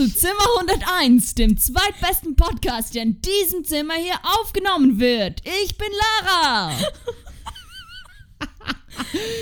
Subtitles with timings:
[0.00, 5.42] zu Zimmer 101, dem zweitbesten Podcast, der in diesem Zimmer hier aufgenommen wird.
[5.62, 5.88] Ich bin
[6.22, 6.72] Lara.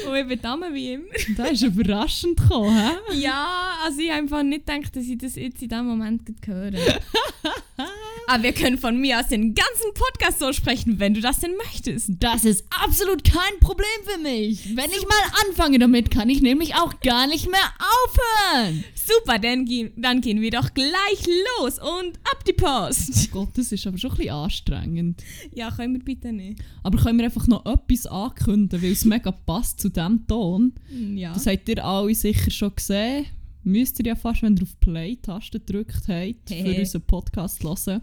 [0.09, 1.05] Und ich bin Dame wie immer.
[1.37, 3.21] Das ist überraschend gekommen, hä?
[3.21, 6.73] Ja, also ich habe einfach nicht gedacht, dass ich das jetzt in diesem Moment höre.
[8.29, 11.57] Aber wir können von mir aus den ganzen Podcast so sprechen, wenn du das denn
[11.57, 12.11] möchtest.
[12.21, 14.77] Das ist absolut kein Problem für mich.
[14.77, 17.59] Wenn ich mal anfange damit, kann ich nämlich auch gar nicht mehr
[18.05, 18.85] aufhören.
[18.95, 21.27] Super, dann gehen, dann gehen wir doch gleich
[21.57, 23.31] los und ab die Post.
[23.33, 25.25] Gott, das ist aber schon ein bisschen anstrengend.
[25.55, 26.61] Ja, können wir bitte nicht.
[26.83, 30.75] Aber können wir einfach noch etwas ankündigen, weil es mega passt zu diesem Ton.
[31.15, 31.33] Ja.
[31.33, 33.25] Das habt ihr alle sicher schon gesehen.
[33.69, 36.81] Müsst ihr ja fast, wenn ihr auf Play-Taste gedrückt habt, für Hehe.
[36.81, 38.01] unseren Podcast hören.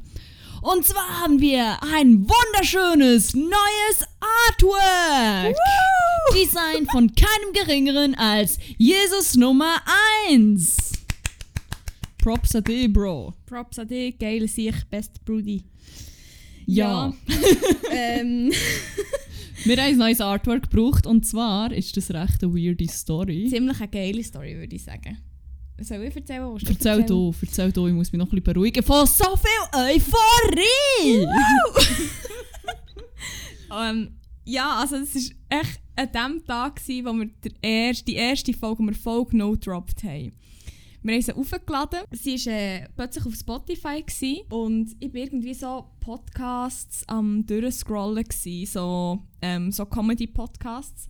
[0.61, 4.07] Und zwar haben wir ein wunderschönes neues
[4.47, 5.55] Artwork.
[6.35, 9.77] Design von keinem geringeren als Jesus Nummer
[10.30, 10.77] 1.
[12.19, 13.33] Props an dich, Bro.
[13.47, 15.63] Props an dich, geil sich, best Brudi.
[16.67, 17.11] Ja.
[17.91, 18.52] ähm,
[19.63, 23.47] Wir haben ein neues Artwork gebraucht und zwar ist das recht eine weirde Story.
[23.50, 25.17] ziemlich eine geile Story, würde ich sagen.
[25.81, 26.49] Soll ich erzählen?
[26.53, 28.83] Willst Erzähl du, erzähl du, ich muss mich noch ein bisschen beruhigen.
[28.83, 31.27] Von so viel Euphorie!
[33.77, 38.15] Ähm, ja, also es war echt an dem Tag, gewesen, wo wir der erste, die
[38.15, 40.31] erste Folge, wo wir Folge No gedroppt haben.
[41.01, 41.99] Wir haben sie aufgeladen.
[42.11, 48.23] Sie war äh, plötzlich auf Spotify gewesen, und ich war irgendwie so Podcasts am durchscrollen,
[48.23, 51.09] gewesen, so, ähm, so Comedy-Podcasts.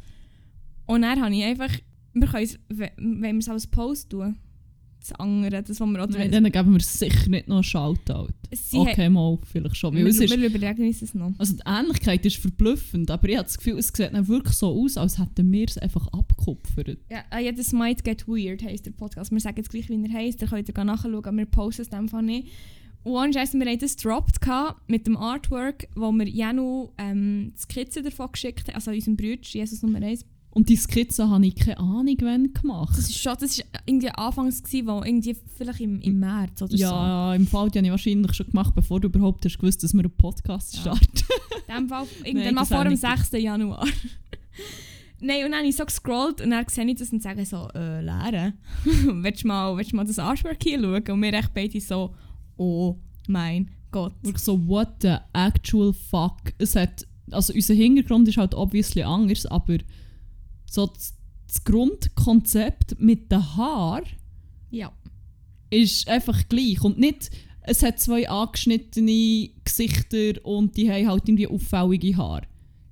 [0.86, 1.72] Und dann habe ich einfach,
[2.14, 4.38] wir können es, we- wenn wir es als Post tun,
[5.10, 8.30] das andere, das, was wir, oder Nein, dann geben wir sicher nicht noch einen Shoutout.
[8.52, 9.96] sie Okay, mal, vielleicht schon.
[9.96, 11.34] wir, ist, wir überlegen uns das noch.
[11.38, 14.68] also die Ähnlichkeit ist verblüffend, aber ich habe das Gefühl, es sieht dann wirklich so
[14.68, 16.98] aus, als hätten wir es einfach abgekupfert.
[17.10, 19.32] Ja, ah, ja, das Might Get Weird heisst der Podcast.
[19.32, 20.42] Wir sagen jetzt gleich, wie er heisst.
[20.42, 22.50] Ihr könnt ihr nachschauen, aber wir posten es einfach nicht.
[23.04, 27.62] Und Scheiße, wir haben das dropped gehabt mit dem Artwork, wo wir Janu ähm, die
[27.62, 30.26] Skizze davon geschickt haben, also unserem Bruder, Jesus Nummer 1.
[30.56, 32.98] Und die Skizze habe ich keine Ahnung, wann gemacht.
[32.98, 36.72] Das ist schon, das ist irgendwie anfangs gewesen, wo irgendwie vielleicht im, im März oder
[36.72, 36.78] so.
[36.78, 39.94] ja, im Fall die habe ich wahrscheinlich schon gemacht, bevor du überhaupt hast gewusst, dass
[39.94, 40.82] wir einen Podcast Ja.
[40.82, 41.12] starten.
[41.68, 43.44] In dem Fall irgendwann mal vor dem ich nicht 6.
[43.44, 43.86] Januar.
[45.20, 47.68] Nein, und dann habe ich so gescrollt und dann sehe ich das und sage so,
[47.76, 48.54] äh, Lehre,
[48.86, 51.04] willst du mal, willst du mal das Artwork hier schauen?
[51.10, 52.14] Und wir echt beide so,
[52.58, 54.14] oh mein Gott.
[54.22, 56.38] Wirklich so, what the actual fuck.
[56.58, 59.78] Es hat, also unser Hintergrund ist halt obviously anders, aber
[60.70, 61.14] so das,
[61.48, 64.06] das Grundkonzept mit den Haaren
[64.72, 64.92] Ja.
[65.70, 66.82] ist einfach gleich.
[66.84, 67.30] Und nicht,
[67.62, 72.48] es hat zwei angeschnittene Gesichter und die haben halt irgendwie auffällige Haare.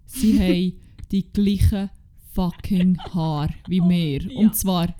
[0.06, 0.80] Sie haben
[1.12, 1.90] die gleichen
[2.34, 4.22] fucking Haare wie wir.
[4.24, 4.40] Ja.
[4.40, 4.96] Und zwar,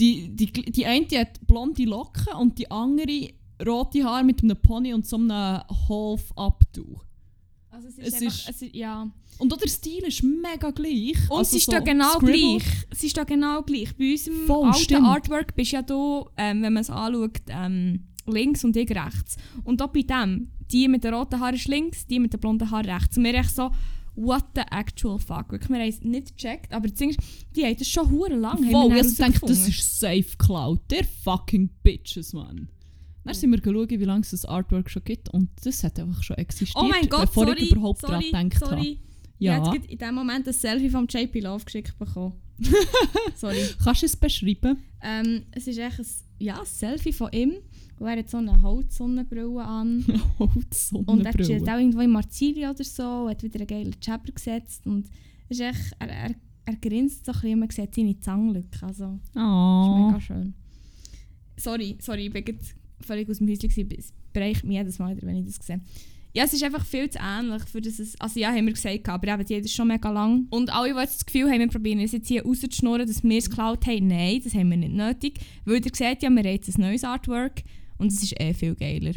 [0.00, 3.30] die, die, die eine die hat blonde Locken und die andere
[3.66, 5.30] rote Haare mit einem Pony und so einem
[5.88, 7.04] Half-Up-Tuch.
[7.86, 9.10] Also es Es ist, einfach, ist- es ja.
[9.38, 11.14] Und auch der Stil ist mega gleich.
[11.30, 12.32] Und Also es ist so da genau Scribble.
[12.58, 12.64] gleich.
[12.90, 13.96] Es ist da genau gleich.
[13.96, 15.06] Bei unserem Voll, alten stimmt.
[15.06, 19.36] Artwork bist ja du, ähm, wenn man es anschaut, ähm, links und ich rechts.
[19.62, 22.68] Und auch bei dem, die mit den roten Haaren ist links, die mit den blonden
[22.70, 23.16] Haaren rechts.
[23.16, 23.70] Und wir echt so,
[24.16, 25.52] what the actual fuck.
[25.52, 27.20] Wirklich, wir haben es nicht gecheckt, aber das Ding ist,
[27.54, 28.68] die haben das schon hure lang.
[28.72, 30.80] Voll, ich denke, das ist safe Cloud.
[30.90, 32.68] Der fucking Bitches, man.
[33.28, 36.22] Dann sind wir geschaut, wie lange es das Artwork schon gibt und das hat einfach
[36.22, 38.76] schon existiert, Oh mein Gott, bevor sorry, ich überhaupt daran sorry, gedacht habe.
[38.76, 38.98] sorry.
[39.38, 39.56] Ja.
[39.58, 42.32] Ich habe jetzt in dem Moment ein Selfie vom JP Love geschickt bekommen.
[43.36, 43.62] sorry.
[43.82, 44.78] Kannst du es beschreiben?
[45.02, 46.06] Ähm, es ist echt ein,
[46.40, 47.52] ja, ein Selfie von ihm.
[48.00, 50.04] Und er hat so eine Holzsonnenbrille an.
[50.38, 51.72] Oh, die Und er chillt Sonnenbrille.
[51.74, 53.02] auch irgendwo in Marzili oder so.
[53.24, 54.86] und hat wieder einen geilen Jabber gesetzt.
[54.86, 55.08] Und
[55.48, 56.34] es ist echt, er, er,
[56.64, 58.86] er grinst so ein bisschen und man sieht seine Zangenlücke.
[58.86, 60.06] Also, das ist Oh.
[60.06, 60.54] mega schön.
[61.56, 62.58] Sorry, sorry, ich war gerade
[63.00, 63.68] völlig aus dem Häuschen.
[63.68, 63.88] gewesen.
[63.98, 65.80] Es bereicht mich jedes Mal wieder, wenn ich das sehe.
[66.34, 69.08] Ja, es ist einfach viel zu ähnlich, für das es, also ja, haben wir gesagt,
[69.08, 70.46] aber eben, haben das schon mega lang.
[70.50, 73.38] Und alle, die jetzt das Gefühl haben, wir probieren es jetzt hier rauszuschnurren, dass wir
[73.38, 75.40] es geklaut haben, nein, das haben wir nicht nötig.
[75.64, 77.62] Weil ihr seht ja, wir haben jetzt ein neues Artwork
[77.96, 79.14] und es ist eh viel geiler.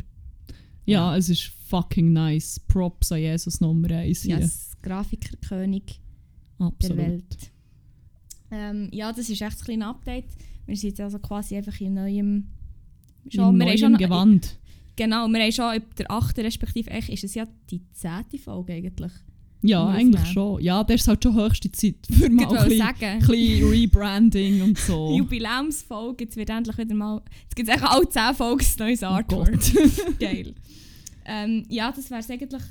[0.86, 2.60] Ja, es ist fucking nice.
[2.60, 4.46] Props an Jesus Nummer 1 Ja, hier.
[4.46, 6.02] das Grafikerkönig
[6.82, 6.98] der.
[6.98, 7.52] Welt.
[8.52, 10.26] Ähm, ja, das ist echt ein kleines Update.
[10.66, 12.48] Wir sind jetzt also quasi einfach in neuem...
[13.26, 14.58] In wir haben schon- Gewand.
[14.96, 16.38] Genau, wir haben schon ab der 8.
[16.40, 18.40] respektive echt ist es ja die 10.
[18.44, 19.12] Folge eigentlich.
[19.64, 20.62] Ja, eigentlich schon.
[20.62, 25.12] Ja, das ist halt schon höchste Zeit für mal ein bisschen, Rebranding und so.
[25.18, 27.22] Jubiläumsfolge, jetzt wird endlich wieder mal...
[27.44, 29.52] Jetzt gibt es echt alle 10 Folgen ein neues Oh Artwork.
[29.52, 29.72] Gott.
[30.20, 30.56] Geil.
[31.26, 32.64] Ähm, ja, das wäre es eigentlich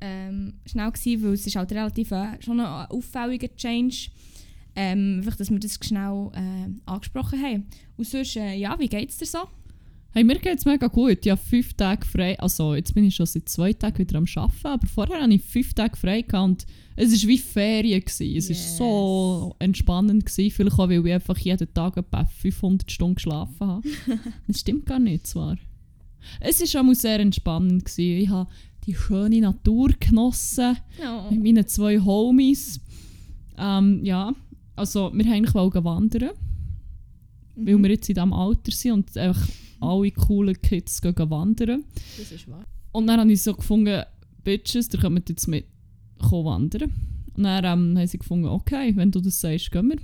[0.00, 4.08] ähm, schnell gewesen, weil es ist halt relativ äh, schon ein auffälliger Change
[4.74, 7.66] Ähm, einfach, dass wir das schnell äh, angesprochen haben.
[7.96, 9.38] Und sonst, äh, ja, wie geht es dir so?
[10.14, 11.18] Hey, mir geht es mega gut.
[11.24, 12.38] Ich habe fünf Tage frei.
[12.40, 15.42] Also, jetzt bin ich schon seit zwei Tagen wieder am Arbeiten, aber vorher hatte ich
[15.42, 16.66] fünf Tage frei und
[16.96, 18.00] es war wie Ferien.
[18.00, 18.36] Gewesen.
[18.36, 18.76] Es war Yes.
[18.78, 20.24] so entspannend.
[20.26, 20.50] Gewesen.
[20.50, 23.88] Vielleicht auch, weil ich einfach jeden Tag etwa 500 Stunden geschlafen habe.
[24.48, 25.56] das stimmt gar nicht, zwar.
[26.40, 27.84] Es war auch sehr entspannend.
[27.84, 28.22] Gewesen.
[28.22, 28.50] Ich habe
[28.86, 31.26] die schöne Natur genossen Ja.
[31.30, 32.80] mit meinen zwei Homies.
[33.58, 34.32] Ähm, ja,
[34.74, 36.30] also wir haben eigentlich wandern,
[37.56, 37.82] weil Mhm.
[37.82, 39.46] wir jetzt in diesem Alter sind und einfach
[39.80, 41.84] alle coolen Kids gehen wandern.
[42.16, 42.66] Das ist wahr.
[42.92, 44.02] Und dann habe ich so gefunden,
[44.44, 45.66] Bitches, ihr könnt jetzt mit
[46.18, 46.92] wandern.
[47.36, 49.98] Und dann ähm, haben sie gefunden, okay, wenn du das sagst, gehen wir.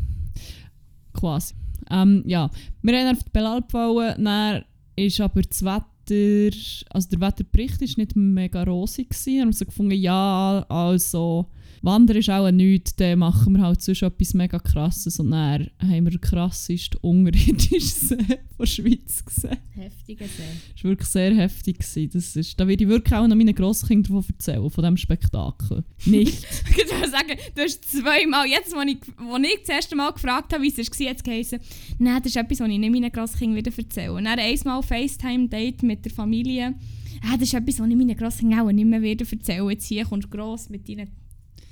[1.13, 1.55] Quasi.
[1.91, 2.51] Ähm, ja,
[2.83, 4.65] wir haben auf die Belalp wollen, dann
[4.97, 6.57] ist aber das Wetter,
[6.91, 9.39] also der Wetterbericht ist nicht mega rosig gewesen.
[9.39, 11.47] Dann haben so gefunden, ja, also
[11.85, 16.05] Wandern ist auch nichts, dann machen wir halt sonst etwas mega krasses und dann haben
[16.05, 19.59] wir den krassesten unterirdischen See der Schweiz gesehen.
[19.75, 20.43] Heftiger See.
[20.75, 21.79] Das war wirklich sehr heftig.
[21.79, 22.11] Gewesen.
[22.13, 25.85] Das ist, da werde ich wirklich auch noch meinen Grosskindern davon erzählen, von diesem Spektakel.
[26.07, 26.47] Nicht.
[26.77, 30.53] Ich würde sagen, du hast zweimal, jetzt, als ich, wo ich das erste Mal gefragt
[30.53, 31.59] habe, wie es war, jetzt geheißen,
[31.99, 34.13] nein, das ist etwas, was ich nicht meinen Grosskindern wieder erzähle.
[34.13, 36.75] Und dann einmal FaceTime-Date mit der Familie.
[37.23, 39.71] Ah, das ist etwas, was ich meinen Grosskindern auch nicht mehr wieder erzähle.
[39.71, 41.09] Jetzt hier kommst du gross mit deinen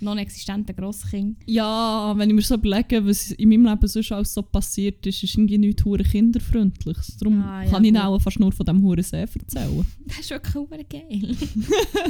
[0.02, 1.36] non-existenten Grosskindern.
[1.46, 5.22] ja, wenn ich mir so überlege, was in meinem Leben sonst alles so passiert ist,
[5.22, 7.16] ist irgendwie nichts hure kinderfreundliches.
[7.18, 9.86] Darum Ah, ja, kann ich auch fast nur von diesem Huren See erzählen.
[10.06, 11.36] Das ist wirklich super geil.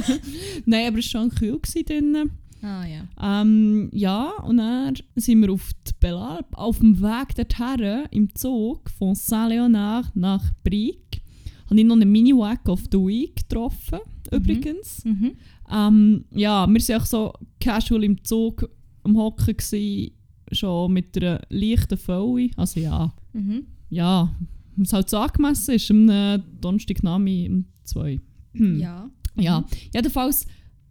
[0.65, 2.31] Nein, aber es war schon kühl drinnen.
[2.61, 3.41] Ah ja.
[3.41, 8.89] Ähm, ja, und dann sind wir auf die Belalp auf dem Weg dorthin im Zug
[8.89, 11.21] von Saint-Léonard nach Brieg.
[11.69, 13.99] Habe ich noch einen Mini-Wack of the Week getroffen,
[14.31, 15.03] übrigens.
[15.03, 15.31] Mhm.
[15.73, 18.69] Ähm, ja, wir waren auch so casual im Zug
[19.03, 20.11] am Hocken, gewesen,
[20.51, 22.51] schon mit einer leichten Folie.
[22.57, 23.65] Also ja, Mhm.
[23.89, 24.33] ja,
[24.75, 28.19] was halt so angemessen ist, am äh, Donnerstagnachmittag um zwei.
[28.53, 28.79] Hm.
[28.79, 29.09] Ja.
[29.35, 30.45] Ja, jedenfalls,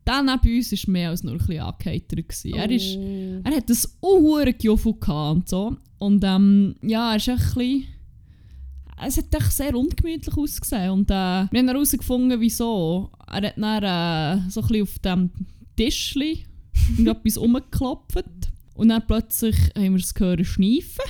[0.05, 2.29] der neben uns war mehr als nur ein bisschen angeheitert.
[2.29, 2.55] gewesen.
[2.55, 3.41] Er, ist, Oh.
[3.45, 5.77] er hat ein unhuren Gefühl und so.
[5.99, 7.85] Und ähm, ja, er ist ein bisschen...
[9.05, 10.91] Es hat echt sehr ungemütlich ausgesehen.
[10.91, 13.11] Und äh, wir haben herausgefunden, wieso.
[13.27, 13.83] Er hat dann
[14.47, 15.31] äh, so ein bisschen auf dem
[15.77, 16.45] Tischli
[17.05, 18.25] etwas rumgeklopft.
[18.75, 21.05] Und dann plötzlich haben wir es gehört schneifen.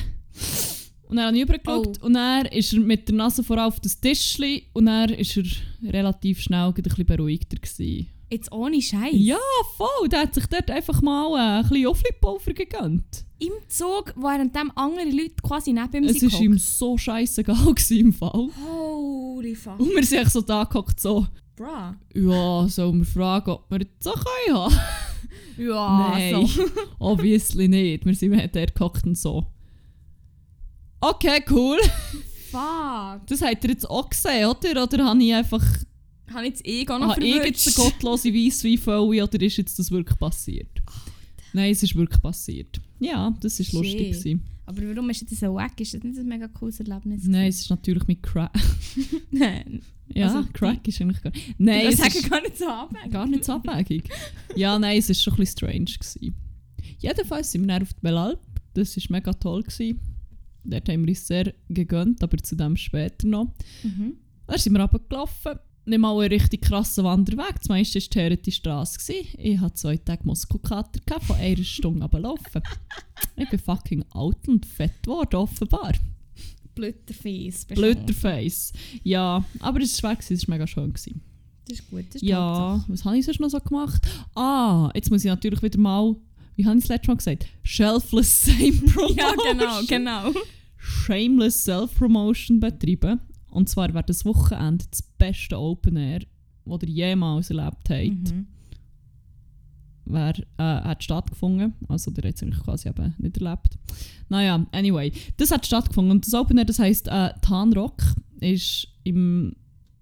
[1.09, 2.07] Und dann habe ich rübergeschaut Oh.
[2.07, 5.45] und dann ist er mit der Nase vorauf auf das Tischli und dann ist er
[5.93, 8.09] relativ schnell ein bisschen beruhigter gewesen.
[8.33, 9.11] Jetzt ohne Scheiß.
[9.13, 9.37] Ja,
[9.77, 10.09] voll.
[10.09, 13.27] Der hat sich dort einfach mal äh, ein bisschen Offli-Pulver gegönnt.
[13.39, 16.33] Im Zug, während dem andere Leute quasi neben ihm Es sind.
[16.33, 18.49] war ihm so scheißegal im Fall.
[18.67, 19.79] Holy fuck.
[19.79, 21.27] Und wir sind so da gehockt, so,
[21.57, 21.95] Bra.
[22.15, 24.75] ja, sollen wir fragen, ob wir jetzt so können haben?
[25.59, 26.65] Ja, Nein, so.
[26.99, 28.07] obviously nicht.
[28.07, 29.45] Wir sind mehr dort gehockt und so.
[31.01, 31.79] Okay, cool.
[32.51, 33.27] Fuck.
[33.27, 34.83] Das habt ihr jetzt auch gesehen, oder?
[34.85, 35.63] Oder habe ich einfach
[36.33, 37.77] Habe ich das Ego noch habe jetzt eine verwünscht?
[37.77, 40.71] gottlose Weissweinfolie oder ist jetzt das wirklich passiert?
[41.53, 42.81] Nein, es ist wirklich passiert.
[43.01, 43.99] Ja, das war lustig.
[44.13, 44.43] Gewesen.
[44.65, 45.79] Aber warum ist das so wack?
[45.81, 47.25] Ist das nicht ein mega cooles Erlebnis?
[47.27, 48.53] Nein, es ist natürlich mit Crack.
[49.31, 49.83] Nein.
[50.15, 53.13] Ja, Also, Crack ist eigentlich gar Nein, ich es sage ist gar nicht so abhängig.
[53.13, 54.11] gar nicht so abwägig.
[54.57, 55.85] ja, nein, es war schon ein bisschen strange.
[55.87, 56.35] Gewesen.
[56.99, 58.41] Jedenfalls sind wir dann auf die Belalp.
[58.75, 59.63] Das war mega toll.
[59.63, 60.01] Gewesen.
[60.65, 63.55] Dort haben wir uns sehr gegönnt, aber zu dem später noch.
[63.83, 64.17] Mhm.
[64.47, 65.53] Dann sind wir runtergelaufen.
[65.85, 67.57] Nicht mal einen richtig krassen Wanderweg.
[67.59, 68.99] Das meiste war die Herete Straße.
[68.99, 69.29] gewesen.
[69.39, 72.63] Ich hatte zwei Tage Muskelkater gehabt, von einer Stunde runterlaufen.
[73.37, 75.93] ich bin fucking alt und fett geworden, offenbar.
[76.75, 77.65] Blüterfies.
[77.67, 78.73] Blöderface.
[79.03, 80.93] Ja, aber es war schwer, es war mega schön.
[80.93, 81.21] Gewesen.
[81.69, 82.05] Das ist gut.
[82.09, 84.03] Das ist Ja, was habe ich sonst noch so gemacht?
[84.35, 86.17] Ah, jetzt muss ich natürlich wieder mal,
[86.57, 87.47] wie habe ich das letzte Mal gesagt?
[87.63, 89.17] Shelfless Same Promotion.
[89.17, 90.41] Ja, genau, genau.
[90.77, 93.21] Shameless Self-Promotion betreiben.
[93.53, 96.21] Und zwar wäre das Wochenende das beste Open Air,
[96.65, 98.33] das ihr jemals erlebt habt.
[98.33, 98.47] Mhm.
[100.05, 101.75] Wär, äh, hat stattgefunden.
[101.89, 103.79] Also der hat es eigentlich quasi eben nicht erlebt.
[104.29, 105.13] Naja, anyway.
[105.37, 106.11] Das hat stattgefunden.
[106.11, 108.03] Und das Open Air, das heisst äh, Tanrock,
[108.41, 109.55] ist im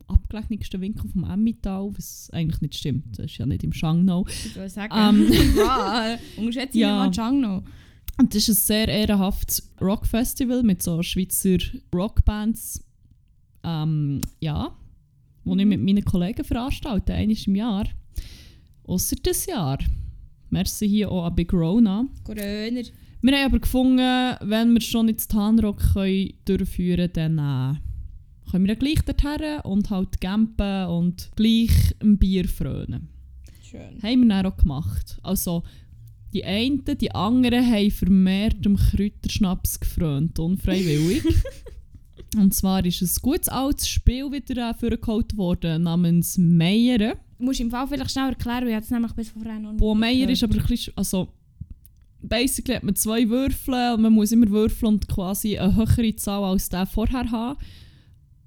[0.07, 3.19] abgelegensten Winkel vom Emmental, was eigentlich nicht stimmt.
[3.19, 4.26] Das ist ja nicht im Shangnau.
[4.28, 5.54] Ich würde sagen, Ähm.
[5.54, 6.97] Bra, unterschätze Ja.
[6.97, 7.62] mal Django.
[8.19, 11.59] Und das ist ein sehr ehrenhaftes Rockfestival mit so Schweizer
[11.95, 12.83] Rockbands.
[13.62, 14.72] Ähm, ja,
[15.44, 17.84] wo ich mit meinen Kollegen veranstalte, einmal im Jahr.
[18.84, 19.78] Ausser das Jahr.
[20.50, 22.06] Merci hier auch an Big Rona.
[22.24, 22.82] Gröner.
[23.22, 28.66] Wir haben aber gefunden, wenn wir schon jetzt Tanrock können durchführen können, dann äh, können
[28.66, 33.08] wir gleich dorthin und halt campen und gleich ein Bier frönen.
[33.62, 34.02] Schön.
[34.02, 35.18] Haben wir dann auch gemacht.
[35.22, 35.62] Also,
[36.32, 41.22] Die einen, die anderen haben vermehrt dem Kräuterschnaps gefrönt, unfreiwillig.
[42.40, 47.16] Und zwar ist ein gutes altes Spiel wieder äh, vorgeholt worden, namens Meier.
[47.38, 49.80] Du musst im Fall vielleicht schnell erklären, weil ich das nämlich bis vorhin noch nicht
[49.80, 51.28] Bo Meier ist aber ein bisschen, also
[52.23, 56.44] basically hat man zwei Würfel und man muss immer würfeln und quasi eine höhere Zahl
[56.44, 57.59] als der vorher haben.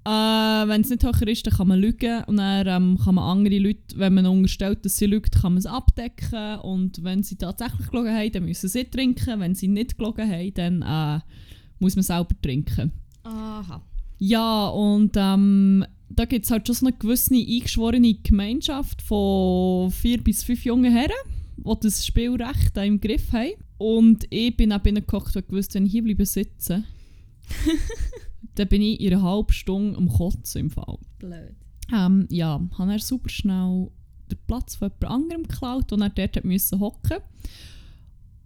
[0.06, 3.38] Äh, wenn es nicht höher ist, dann kann man lügen und dann ähm, kann man
[3.38, 7.36] andere Leute, wenn man unterstellt, dass sie lügt, kann man es abdecken und wenn sie
[7.36, 9.40] tatsächlich gelogen haben, dann müssen sie trinken.
[9.40, 11.20] Wenn sie nicht gelogen haben, dann äh,
[11.78, 12.92] muss man selber trinken.
[13.24, 13.82] Aha.
[14.18, 20.22] Ja, und ähm, da gibt es halt schon so eine gewisse eingeschworene Gemeinschaft von vier
[20.22, 21.10] bis fünf jungen Herren,
[21.56, 23.52] die das Spiel recht im Griff haben.
[23.78, 26.84] Und ich bin auch gekocht und gewusst, wenn ich hier bleibe sitzen,
[28.54, 30.98] dann bin ich in einer halben Stunde am Kotzen im Fall.
[31.18, 31.54] Blöd.
[31.92, 33.90] Ähm, ja, habe er super schnell
[34.30, 37.18] den Platz von jemand anderem geklaut, und er dort hat müssen hocken.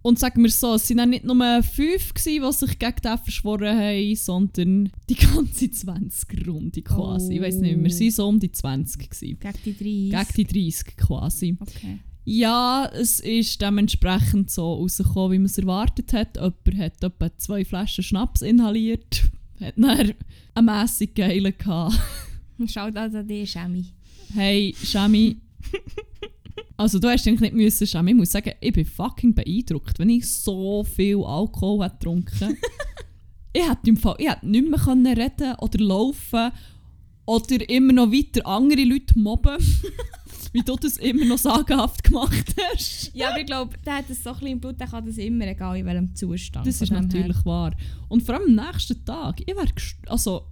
[0.01, 3.17] Und sagen wir so, es waren dann nicht nur fünf, gewesen, die sich gegen den
[3.17, 7.35] verschworen haben, sondern die ganze 20-Runde quasi.
[7.35, 9.09] Ich weiß nicht, wir waren so um die 20.
[9.09, 9.39] Gewesen.
[9.39, 10.35] Gegen die 30.
[10.35, 11.57] Gegen die 30 quasi.
[11.59, 11.99] Okay.
[12.31, 16.35] Ja, es ist dementsprechend so rausgekommen, wie man es erwartet hat.
[16.35, 19.23] Jemand hat etwa zwei Flaschen Schnaps inhaliert,
[19.59, 20.13] hat dann
[20.53, 21.99] einen mässig geilen gehabt.
[22.67, 23.85] Schaut also an dich, Schemi.
[24.33, 25.37] Hey, Shami.
[26.77, 28.11] Also du hast eigentlich nicht müssen, Shami.
[28.11, 32.57] Ich muss sagen, ich bin fucking beeindruckt, wenn ich so viel Alkohol hätte getrunken.
[33.53, 36.51] ich hätte im Fall, ich hätte nicht mehr können reden oder laufen
[37.25, 39.57] oder immer noch weiter andere Leute mobben,
[40.51, 43.11] wie du das immer noch sagenhaft gemacht hast.
[43.13, 45.17] Ja, aber ich glaube, der hat das so ein bisschen im Blut, der kann das
[45.17, 46.65] immer, egal in welchem Zustand.
[46.65, 47.75] Das ist natürlich wahr.
[48.07, 49.67] Und vor allem am nächsten Tag, ich wäre
[50.07, 50.47] also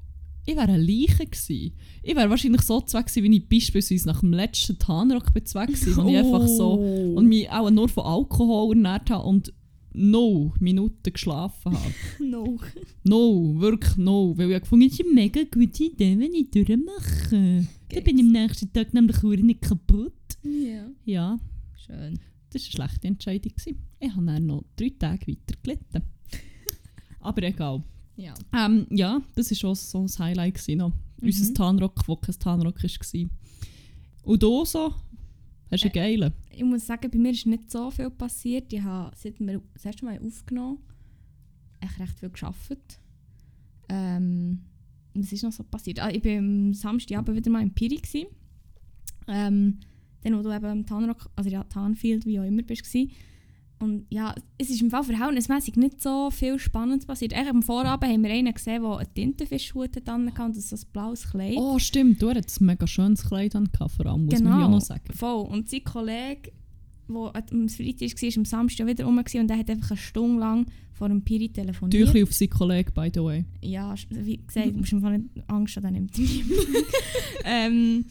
[0.47, 1.73] ich wäre eine Leiche gewesen.
[2.01, 5.67] Ich wäre wahrscheinlich so zweck gewesen, wie ich beispielsweise nach dem letzten Tarnrock bin zweck
[5.67, 6.73] gewesen, wo ich einfach so
[7.15, 9.53] und mich auch nur von Alkohol ernährt habe und
[9.93, 11.93] no Minuten geschlafen habe.
[12.19, 12.59] No.
[13.03, 14.37] No, wirklich no.
[14.37, 17.67] Weil ich gefunden habe, es ist eine mega gute Idee, wenn ich durchmache.
[17.89, 20.13] Dann bin ich am nächsten Tag nämlich auch nicht kaputt.
[20.43, 20.87] Ja.
[21.03, 21.39] Ja,
[21.85, 22.19] Schön.
[22.51, 23.53] das war eine schlechte Entscheidung.
[23.99, 26.03] Ich habe dann noch drei Tage weiter gelitten.
[27.19, 27.83] Aber egal.
[28.17, 28.33] Ja.
[28.53, 30.55] Ähm, ja, das war schon so ein Highlight.
[30.55, 30.89] Gewesen, noch.
[30.89, 31.27] Mhm.
[31.27, 33.29] Unser Tarnrock, wo kein Tarnrock war.
[34.23, 34.93] Und du so?
[35.71, 36.33] Hast du einen geilen?
[36.49, 38.71] Ich muss sagen, bei mir ist nicht so viel passiert.
[38.73, 40.79] Ich habe, seit wir das erste Mal aufgenommen
[41.79, 42.99] echt recht viel gearbeitet.
[43.89, 44.59] Ähm,
[45.13, 45.99] was ist noch so passiert?
[45.99, 47.97] Ah, ich war am Samstagabend wieder mal in Piri.
[47.97, 48.27] Gewesen.
[49.27, 49.79] Ähm,
[50.21, 52.83] dann, wo du eben am Tanrock, also ja, Tanfield, wie auch immer, bist.
[52.83, 53.11] Gewesen.
[53.79, 57.33] Und ja, es ist im Fall verhältnismäßig nicht so viel Spannendes passiert.
[57.33, 60.75] Eigentlich am Vorabend haben wir einen gesehen, der einen Tintenfischhut hat und das ist so
[60.75, 61.55] ein blaues Kleid.
[61.57, 62.21] Oh, stimmt.
[62.21, 64.69] Du hattest ein mega schönes Kleid an, vor allem, muss man ja Genau.
[64.69, 65.03] noch sagen.
[65.13, 65.45] Voll.
[65.45, 66.51] Und sein Kollege,
[67.07, 67.15] der
[67.51, 70.65] am Freitag war, war am Samstag wieder rum und der hat einfach eine Stunde lang
[70.93, 72.03] vor dem Piri telefoniert.
[72.07, 73.45] Tüchli auf seinen Kollegen, by the way.
[73.61, 76.17] Ja, wie gesagt, du musst einfach nicht Angst haben, der nimmt
[77.45, 78.05] ähm,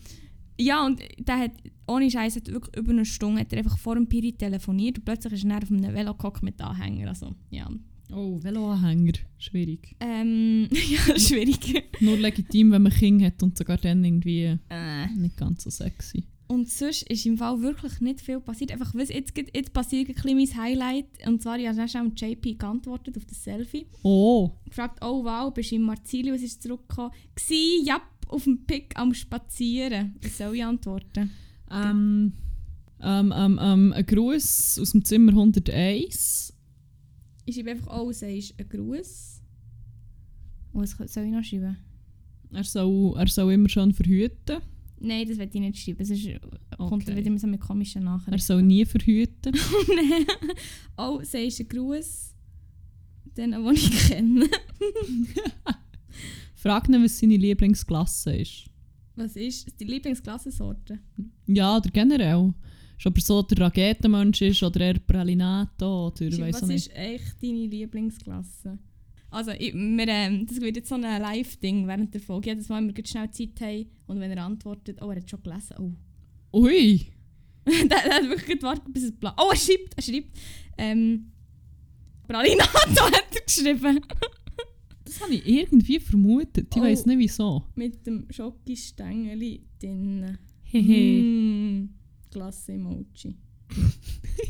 [0.59, 1.53] Ja, und der hat,
[1.87, 5.05] ohne Scheiß, hat wirklich über eine Stunde hat er einfach vor dem Piri telefoniert und
[5.05, 7.09] plötzlich ist er auf einem Velo gehockt mit Anhänger.
[7.09, 7.69] Also, ja.
[8.13, 9.15] Oh, Veloanhänger.
[9.39, 9.97] Schwierig.
[10.01, 11.85] Ähm, ja, schwierig.
[12.01, 15.07] Nur legitim, wenn man Kinder hat und sogar dann irgendwie Äh.
[15.17, 16.25] nicht ganz so sexy.
[16.49, 18.71] Und sonst ist im Fall wirklich nicht viel passiert.
[18.71, 21.07] Einfach, weiss, jetzt, jetzt passiert ein bisschen mein Highlight.
[21.27, 23.87] Und zwar, ich habe dann JP geantwortet auf das Selfie.
[24.05, 27.11] Oh, gefragt, oh wow, bist du in Marzilius ist zurückgekommen?
[27.35, 30.17] Gsi, ja, auf dem Pick am Spazieren.
[30.23, 31.31] Was soll ich antworten?
[31.71, 32.33] ähm,
[33.03, 36.53] ähm, ähm, ähm, ein Gruß aus dem Zimmer 101.
[37.45, 39.43] Ich schreibe einfach, oh, sagst ein Gruß.
[40.73, 41.77] Oh, was soll ich noch schreiben?
[42.53, 44.59] Er soll, er soll immer schon verhüten.
[44.99, 46.05] Nein, das will ich nicht schreiben.
[46.05, 46.25] Sonst
[46.79, 47.11] kommt Okay.
[47.11, 48.39] er wieder mit so mit komischen Er Nachrichten.
[48.41, 49.55] soll nie verhüten.
[50.97, 52.33] oh, sagst ein Gruß.
[53.37, 54.47] Den, den ich kenne.
[56.67, 58.65] Frag ihn, was seine Lieblingsklasse ist.
[59.15, 60.99] Was ist die Lieblingsklassensorte?
[61.47, 62.55] Ja, oder generell.
[62.99, 66.89] Ist aber so der Raketenmensch ist oder eher Pralinato oder ich weiß Was nicht.
[66.89, 68.79] ist echt deine Lieblingsklasse?
[69.31, 72.51] Also, ich, wir, ähm, das wird jetzt so ein Live-Ding während der Folge.
[72.51, 75.43] Jedes Mal, wenn wir schnell Zeit haben und wenn er antwortet, oh, er hat schon
[75.43, 75.77] gelesen.
[75.79, 76.63] Oh.
[76.65, 77.07] Ui!
[77.67, 79.37] der, der hat wirklich gewartet, bis es bla.
[79.39, 80.37] Oh, er schreibt, er schreibt.
[80.79, 81.31] Ähm,
[82.27, 82.71] Pralinato
[83.01, 84.01] hat er geschrieben.
[85.07, 86.69] Das habe ich irgendwie vermutet.
[86.75, 86.85] Ich Oh.
[86.85, 87.65] weiß nicht wieso.
[87.75, 90.37] Mit dem Schokistängeli drin.
[90.65, 91.23] Hehe.
[91.23, 91.89] Mm,
[92.31, 93.37] Klasse-Emoji.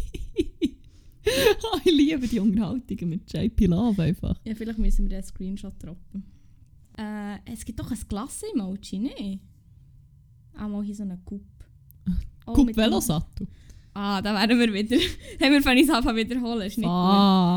[1.28, 4.38] Ah, ich liebe die Unterhaltungen mit JP Love einfach.
[4.44, 6.22] Ja, vielleicht müssen wir den Screenshot droppen.
[6.96, 9.40] Äh, es gibt doch ein Klasse-Emoji, ne?
[10.56, 11.44] Auch mal hier so eine Coupe.
[12.46, 13.48] Oh, dem- Velosattel.
[13.92, 14.96] Ah, da werden wir wieder.
[15.44, 16.60] haben wir von uns anfangen wiederholen.
[16.66, 16.92] Ist nicht gut.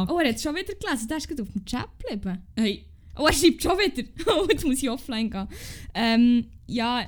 [0.07, 0.15] Fuck.
[0.15, 1.07] Oh, er hat es schon wieder gelesen.
[1.07, 2.39] Der ist gerade auf dem Chat geblieben.
[2.55, 2.85] Hey,
[3.19, 4.07] Oh, er schreibt schon wieder.
[4.27, 5.47] Oh, jetzt muss ich offline gehen.
[5.93, 7.05] Ähm, ja.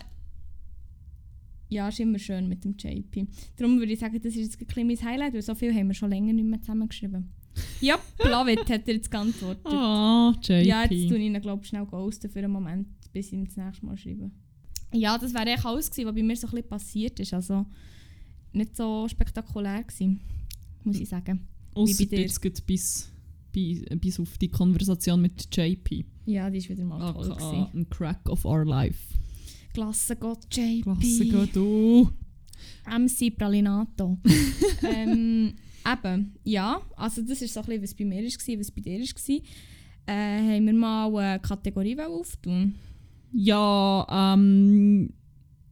[1.69, 3.27] Ja, ist immer schön mit dem JP.
[3.55, 5.93] Darum würde ich sagen, das ist jetzt ein mein Highlight, weil so viel haben wir
[5.93, 7.31] schon länger nicht mehr zusammengeschrieben.
[7.79, 9.65] Ja, Blavit hat er jetzt geantwortet.
[9.65, 10.67] oh, JP.
[10.67, 13.45] Ja, jetzt tue ich ihn, glaube ich, schnell ghosten für einen Moment, bis ich ihm
[13.45, 14.31] das nächste Mal schreibe.
[14.93, 17.33] Ja, das wäre eigentlich alles gewesen, was bei mir so ein bisschen passiert ist.
[17.33, 17.65] Also
[18.51, 20.19] nicht so spektakulär gewesen,
[20.83, 21.47] muss ich sagen.
[22.43, 22.49] Dir.
[22.49, 23.11] jetzt bis,
[23.51, 26.05] bis, auf die Konversation mit JP.
[26.25, 27.67] Ja, die ist wieder mal toll gewesen.
[27.73, 28.99] ein Crack of our life.
[29.73, 30.83] Klasse Gott, JP.
[30.83, 32.09] Klasse geht du.
[32.85, 34.17] MC Pralinato.
[34.83, 35.53] ähm,
[35.85, 38.99] eben, ja, also das ist so ein bisschen, was bei mir war, was bei dir
[38.99, 39.39] war.
[40.07, 42.75] Äh, haben wir mal eine Kategorie auftun?
[43.33, 45.13] Ja, ähm,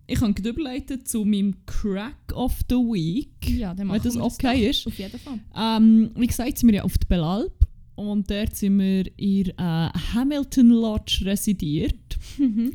[0.07, 3.49] ich kann gleich überleiten zu meinem Crack of the Week.
[3.49, 4.87] Ja, dann Wenn machen das wir okay ist.
[4.87, 5.39] Auf jeden Fall.
[5.55, 7.67] Ähm, wie gesagt, sind wir ja auf der Belalp
[7.99, 12.17] und dort sind wir in äh, Hamilton Lodge residiert,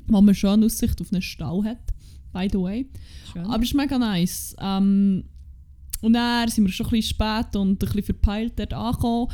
[0.07, 1.95] wo man schon Aussicht auf einen Stall hat,
[2.33, 2.87] by the way.
[3.33, 3.47] Schön.
[3.47, 4.55] Aber es ist mega nice.
[4.61, 5.25] Ähm,
[6.03, 9.29] und dann sind wir schon ein bisschen spät und ein bisschen verpeilt dort angekommen.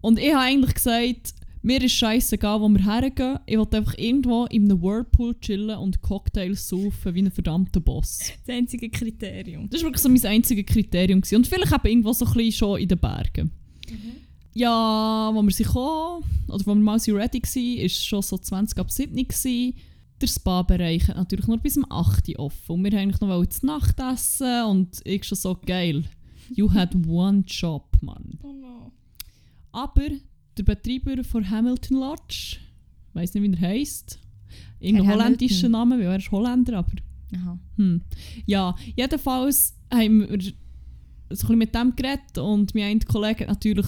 [0.00, 3.40] Und ich habe eigentlich gesagt, mir ist scheißegal, wo wir hergehen.
[3.46, 8.20] Ich will einfach irgendwo in einem Whirlpool chillen und Cocktails saufen wie ein verdammter Boss.
[8.46, 9.68] das einzige Kriterium.
[9.68, 11.20] Das war wirklich so mein einziges Kriterium.
[11.20, 11.36] Gewesen.
[11.36, 13.50] Und vielleicht eben irgendwo so ein bisschen schon in den Bergen.
[14.56, 18.38] Ja, wo wir sind gekommen, oder wo wir mal so ready waren, war schon so
[18.38, 19.74] 20 ab 7 gewesen.
[20.18, 22.72] Der Spa-Bereich hat natürlich nur bis zum 8 Uhr offen.
[22.72, 26.04] Und wir wollten eigentlich noch zu Nacht essen und ich schon so geil.
[26.54, 28.38] You had one job, Mann.
[28.42, 28.92] Oh no.
[29.72, 30.08] Aber
[30.56, 32.56] der Betreiber von Hamilton Lodge,
[33.08, 34.18] ich weiß nicht, wie er heisst,
[34.80, 35.68] irgendein Herr holländischer.
[35.68, 36.92] Name, weil er ist Holländer, aber
[37.34, 37.58] Aha.
[37.76, 38.00] hm.
[38.46, 40.52] Ja, jedenfalls haben wir
[41.30, 43.86] so ein mit dem geredet und mein ein Kollege hat natürlich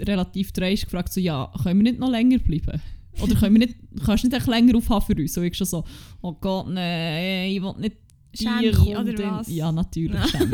[0.00, 2.80] relativ dreist gefragt, so, ja, können wir nicht noch länger bleiben?
[3.20, 5.36] Oder können wir nicht, kannst du nicht länger aufhaben für uns?
[5.36, 5.84] Und ich schon so,
[6.22, 7.96] oh Gott, nein, ich will nicht
[8.38, 9.14] die Kundin.
[9.14, 9.48] oder was?
[9.48, 10.40] Ja, natürlich, Ja.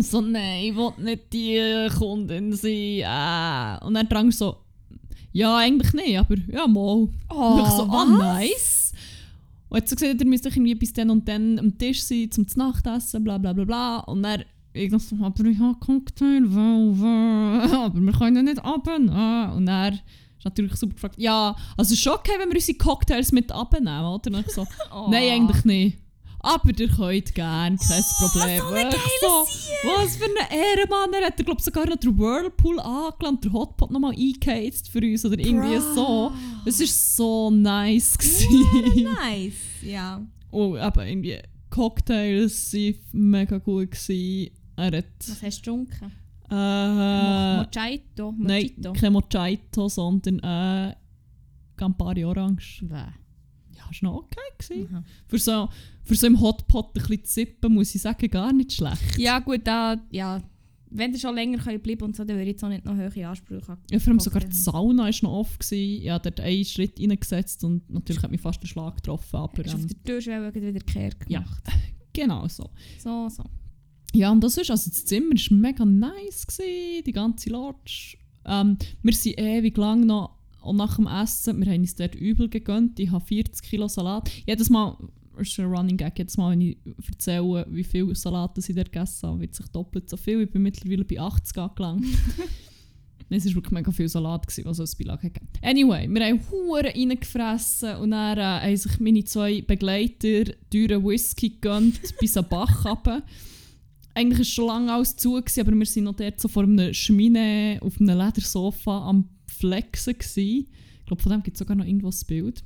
[0.00, 2.70] So, nein, ich will nicht die Kundin sein.
[2.72, 3.84] Äh.
[3.84, 4.58] Und dann drang so,
[5.32, 7.08] ja, eigentlich nicht, aber ja, mal.
[7.30, 8.08] Oh, Und ich so, oh, was?
[8.08, 8.92] nice.
[9.68, 12.30] Und hat so gesagt, ihr müsst euch irgendwie bis dann und dann am Tisch sein,
[12.30, 13.98] zum Nachtessen, bla bla bla bla.
[14.00, 14.44] Und dann
[14.78, 19.08] ich so, aber ich habe Cocktail, aber wir können nicht abnehmen.
[19.56, 23.32] Und er ist natürlich super gefragt, ja, also ist schon okay, wenn wir unsere Cocktails
[23.32, 24.30] mit abnehmen, oder?
[24.30, 25.08] Und ich so, Oh.
[25.10, 25.98] nein, eigentlich nicht.
[26.40, 28.62] Aber ihr könnt gerne, kein Problem.
[29.20, 29.46] so so,
[29.96, 31.12] was für ein Ehrenmann.
[31.12, 35.38] Er hat, glaube sogar noch den Whirlpool angelangt, den Hotpot nochmal eingeheizt für uns oder
[35.38, 36.30] irgendwie so.
[36.64, 38.16] Es war so nice.
[38.16, 39.02] gewesen.
[39.02, 40.24] Nice, ja.
[40.52, 41.38] Und eben irgendwie
[41.70, 43.90] Cocktails waren mega gut.
[43.90, 44.50] Gewesen.
[44.78, 46.12] Er hat Was hast du getrunken?
[46.50, 48.34] äh, Mojito?
[48.38, 48.92] nein, Mojito?
[48.92, 50.94] kein Mojito, sondern äh,
[51.76, 52.84] Campari Orange.
[52.84, 52.94] Bäh.
[53.76, 55.04] Ja, ist noch okay gewesen.
[55.26, 55.68] Für so,
[56.04, 59.18] für so im Hotpot ein bisschen zu sippen, muss ich sagen, gar nicht schlecht.
[59.18, 60.40] Ja gut, da, ja,
[60.90, 62.94] wenn ihr schon länger könnt bleiben und so, dann würde ich jetzt auch nicht noch
[62.96, 63.80] hohe Ansprüche haben.
[63.90, 65.58] Ja, vor allem sogar die Sauna war noch offen.
[65.58, 66.02] Gewesen.
[66.02, 69.36] Ich habe dort einen Schritt reingesetzt und natürlich hat mich fast der Schlag getroffen.
[69.36, 71.40] Aber du auf ähm, der Türschwelle wieder kehrt Ja.
[71.40, 71.62] gemacht?
[72.12, 72.70] genau so.
[72.98, 73.44] So, so.
[74.14, 78.16] Ja, und das ist, also das Zimmer war mega nice, gewesen, die ganze Lodge.
[78.44, 82.48] Ähm, wir sind ewig lang noch, und nach dem Essen, wir haben uns dort übel
[82.48, 84.30] gegönnt, ich habe 40 Kilo Salat.
[84.46, 84.96] Jedes Mal,
[85.36, 88.92] das ist ein Running Gag, jedes Mal, wenn ich erzähle, wie viel Salat ich dort
[88.92, 90.42] gegessen habe, wird sich doppelt so viel.
[90.42, 92.06] Ich bin mittlerweile bei 80 angelangt.
[93.30, 95.40] Es war wirklich mega viel Salat, gewesen, was es Beilage hatte.
[95.62, 101.50] Anyway, wir haben Huren reingefressen und dann äh, haben sich meine zwei Begleiter teuren Whisky
[101.50, 103.22] gegönnt bis an Bach runter.
[104.18, 106.92] Eigentlich war schon lange alles zu, gewesen, aber wir waren noch dort so vor einem
[106.92, 110.14] Schmine auf einem Ledersofa am Flexen.
[110.18, 110.66] Gewesen.
[110.98, 112.64] Ich glaube, von dem gibt es sogar noch irgendwo ein Bild.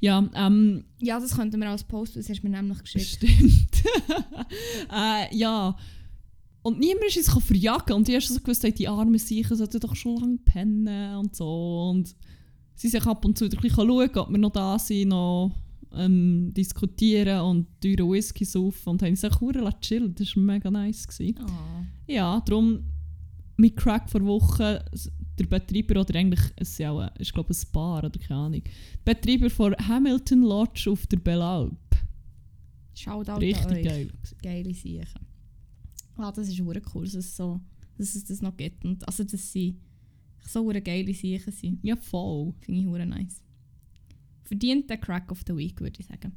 [0.00, 3.06] Ja, ähm, Ja, das könnten wir als Post, das hast du mir nämlich geschickt.
[3.06, 3.84] Stimmt.
[4.92, 5.74] äh, ja.
[6.60, 7.96] Und niemand ist uns verjagen.
[7.96, 11.88] Und die erst so gewusst, die armen Sicher sollten doch schon lange pennen und so.
[11.90, 12.14] Und
[12.74, 15.52] sie sich ab und zu wieder ein bisschen schauen, ob wir noch da sind, noch
[15.96, 18.90] ähm, diskutieren und teuren Whisky saufen.
[18.90, 20.14] Und haben sich auch verdammt chillen.
[20.14, 21.06] Das war mega nice.
[21.06, 21.38] Gewesen.
[21.40, 22.12] Oh.
[22.12, 22.84] Ja, darum
[23.56, 24.84] mit Crack vor Woche
[25.38, 28.62] der Betreiber oder eigentlich es ist ja auch, ist glaube ein Bar oder keine Ahnung.
[29.06, 31.76] Der Betreiber von Hamilton Lodge auf der Belalp.
[32.94, 33.84] Shoutout an Richtig euch.
[33.84, 34.10] geil.
[34.42, 35.26] Geile Sachen.
[36.16, 37.60] Ah, das ist hure cool, dass es, so,
[37.98, 38.84] dass es das noch gibt.
[38.84, 39.76] Und, also, dass sie
[40.46, 41.80] so hure geile Sachen sind.
[41.82, 42.54] Ja, voll.
[42.60, 43.42] Finde ich hure nice.
[44.44, 46.32] Verdient der Crack of the Week, würde ich sagen.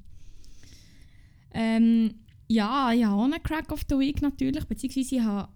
[1.53, 2.13] Ähm,
[2.49, 5.49] Ja, ich habe auch einen Crack of the Week natürlich, beziehungsweise ich habe...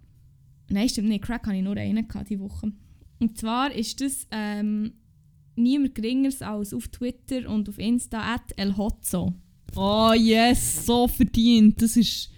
[0.69, 2.71] Nein, stimmt nicht, Crack hatte ich nur einen gehabt diese Woche.
[3.19, 4.93] Und zwar ist das ähm,
[5.55, 9.33] niemand geringeres als auf Twitter und auf Insta at elhotzo.
[9.75, 11.81] Oh yes, so verdient.
[11.81, 12.29] Das ist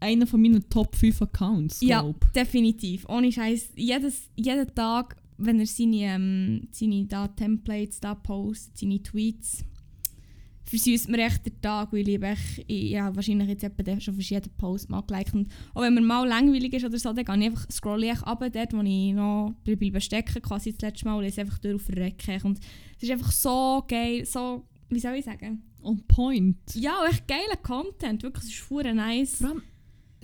[0.00, 2.32] einer von meinen Top 5 Accounts, Ja, glaub.
[2.32, 3.08] definitiv.
[3.08, 3.70] Ohne Scheiß.
[3.76, 9.64] Jedes, jeden Tag, wenn er seine, ähm, seine da Templates da postet, seine Tweets,
[10.66, 14.22] versüßt mir echt den Tag, weil ich, echt, ich ja, wahrscheinlich jetzt etwa schon für
[14.22, 15.34] jeden Post mal geliked.
[15.34, 18.22] Und auch wenn mir mal langweilig ist oder so, dann gehe ich einfach, scrolle ich
[18.22, 21.74] ab, dort, wo ich noch bleibe stecken, quasi das letzte Mal, und lese einfach durch
[21.74, 22.40] auf Recke.
[22.44, 22.58] Und
[22.96, 25.62] es ist einfach so geil, so, wie soll ich sagen?
[25.82, 26.56] On point.
[26.74, 29.36] Ja, echt geiler Content, wirklich, es ist nice.
[29.36, 29.62] Vor allem,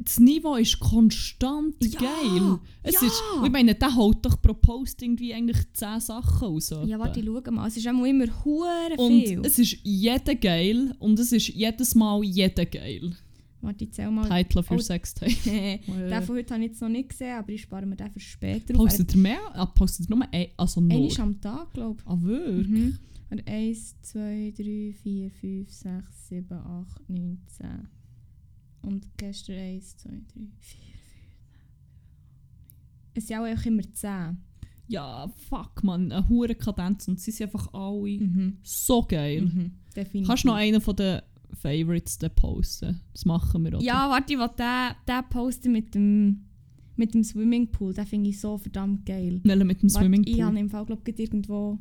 [0.04, 2.58] das Niveau ist konstant Ja, geil.
[2.82, 3.06] Es ja.
[3.06, 6.70] ist, ich meine, der haut doch pro Post irgendwie eigentlich 10 Sachen raus.
[6.86, 9.40] Ja, warte, schau mal, es ist auch immer hure Und viel.
[9.44, 13.14] es ist jeder geil und es ist jedes Mal jeder geil.
[13.62, 14.26] Warte, ich zähl mal.
[14.26, 14.80] Title of your Oh.
[14.80, 15.32] Sextape.
[15.44, 18.18] den von heute habe ich jetzt noch nicht gesehen, aber ich spare mir den für
[18.20, 18.72] später.
[18.72, 19.38] Postet ihr mehr?
[19.52, 20.92] Ah, postet ihr nur ein, also nur?
[21.10, 22.60] Einmal am Tag, glaube Ah, wirklich?
[22.62, 22.68] ich.
[22.68, 22.98] Mhm.
[23.28, 27.66] Und 1, 2, 3, 4, 5, 6, 7, 8, 9, 10.
[28.82, 30.16] Und gestern 1, 2, 3,
[30.58, 30.80] 4, 5.
[33.14, 34.38] Es sind auch einfach immer 10.
[34.88, 38.58] Ja, fuck man, eine hure Kadenz und sie sind einfach alle Mhm.
[38.62, 39.42] so geil.
[39.42, 39.72] Mhm.
[39.94, 40.26] Definitiv.
[40.28, 41.20] Kannst du noch einen von den
[41.52, 43.00] Favorites dann posten?
[43.12, 43.82] Das machen wir auch.
[43.82, 46.44] Ja, warte, ich will den, den posten mit dem,
[46.96, 47.94] mit dem Swimmingpool.
[47.94, 49.40] Den finde ich so verdammt geil.
[49.44, 50.44] Nelle mit dem Warte, Ich Swimmingpool.
[50.44, 51.78] habe ihn im Fall glaub, gerade irgendwo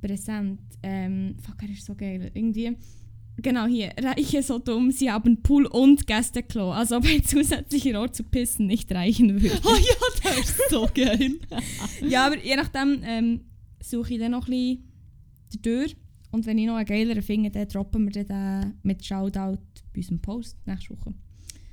[0.00, 0.60] präsent.
[0.82, 2.30] Ähm, fuck, er ist so geil.
[2.34, 2.76] Irgendwie.
[3.42, 3.92] Genau hier.
[3.98, 6.72] Reiche so dumm, sie haben Pool und Gästeklo.
[6.72, 9.58] Also ob ein zusätzlicher Ort zu pissen nicht reichen würde.
[9.64, 11.38] Oh ja, der ist so geil.
[12.06, 13.40] ja, aber je nachdem ähm,
[13.82, 14.78] suche ich dann noch ein
[15.48, 15.96] bisschen durch.
[16.32, 19.58] Und wenn ich noch einen geileren finde, dann droppen wir den mit Shoutout
[19.92, 21.14] bei unserem Post nächste Woche.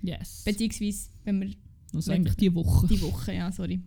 [0.02, 0.44] Yes.
[0.46, 1.52] Beziehungsweise, wenn wir
[1.94, 2.88] Also eigentlich die Woche.
[2.88, 3.82] die Woche, ja, sorry.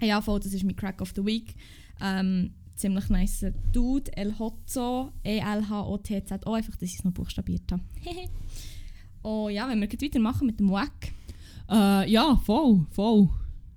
[0.00, 1.54] Ja, voll, das ist mein Crack of the Week.
[2.00, 7.82] Ähm, ziemlich nice Dude, El Hotzo, E-L-H-O-T-Z-O, einfach, dass ich es noch buchstabiert habe.
[9.22, 11.12] oh ja, wenn wir gleich weitermachen mit dem Wack.
[11.70, 13.28] Äh, ja, voll, voll.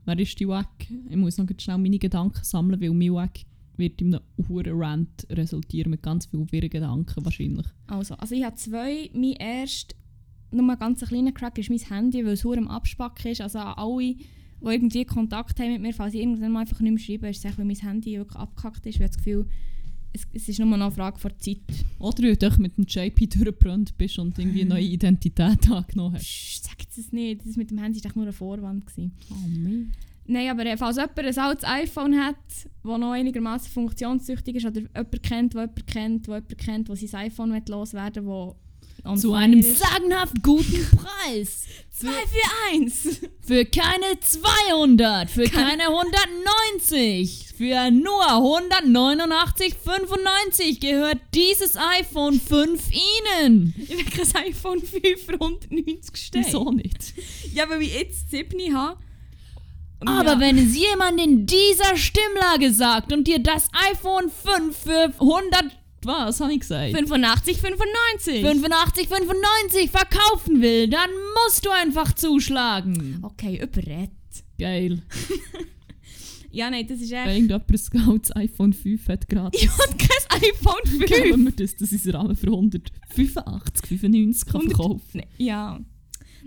[0.05, 0.87] Wer ist die Wack?
[1.09, 3.39] Ich muss noch schnell meine Gedanken sammeln, weil mein Wack
[3.77, 7.65] wird in einem hohen Rant resultieren mit ganz vielen wirren Gedanken wahrscheinlich.
[7.87, 9.09] Also, also ich habe zwei.
[9.13, 9.95] Mein erst,
[10.51, 13.41] nur ein ganz kleiner Crack ist mein Handy, weil es hure am Abspacken ist.
[13.41, 14.15] Also alle,
[14.61, 17.43] die irgendwie Kontakt haben mit mir, falls ich irgendwann mal einfach nicht mehr schreibe, ist
[17.43, 18.95] es weil mein Handy wirklich abgekackt ist.
[18.95, 19.47] Ich habe das Gefühl,
[20.13, 21.85] es, es ist nur noch eine Frage der Zeit.
[21.99, 26.23] Oder weil du mit dem JP durchgebrannt bist und irgendwie eine neue Identität angenommen hast.
[26.23, 27.45] Psst, sag jetzt das nicht.
[27.45, 28.85] Das mit dem Handy war nur ein Vorwand.
[28.85, 29.11] Gewesen.
[29.29, 29.91] Oh Mann.
[30.25, 34.81] Nein, aber äh, falls jemand ein altes iPhone hat, das noch einigermaßen funktionstüchtig ist, oder
[34.81, 38.53] jemand kennt, der jemand kennt, der jemand kennt, der sein iPhone loswerden will,
[39.05, 41.67] on Zu einem sagenhaft guten Preis.
[41.91, 43.21] 2 für 1!
[43.41, 53.75] Für keine 200, für keine 190, für nur 189,95 gehört dieses iPhone 5 Ihnen.
[53.77, 56.45] Ich will kein iPhone 5 für 190 stehen.
[56.45, 57.13] Wieso nicht?
[57.53, 58.97] Ja, weil ich jetzt 7 habe.
[60.05, 60.39] Aber ja.
[60.39, 65.65] wenn es jemand in dieser Stimmlage sagt und dir das iPhone 5 für 100,
[66.03, 66.91] was habe ich gesagt?
[66.91, 68.41] 85, 95.
[68.41, 71.09] 85, 95 verkaufen will, dann
[71.45, 73.19] musst du einfach zuschlagen.
[73.21, 74.11] Okay, überredet.
[74.57, 75.01] Geil.
[76.51, 77.27] Ja, nein, das ist echt...
[77.27, 79.55] Irgendjemand ein Scouts iPhone 5 hat gerade.
[79.57, 81.05] Ich habe kein iPhone 5.
[81.05, 85.21] Geben wir das, das ist Rahmen für 185, 95 kann 100 verkaufen.
[85.37, 85.79] Ja.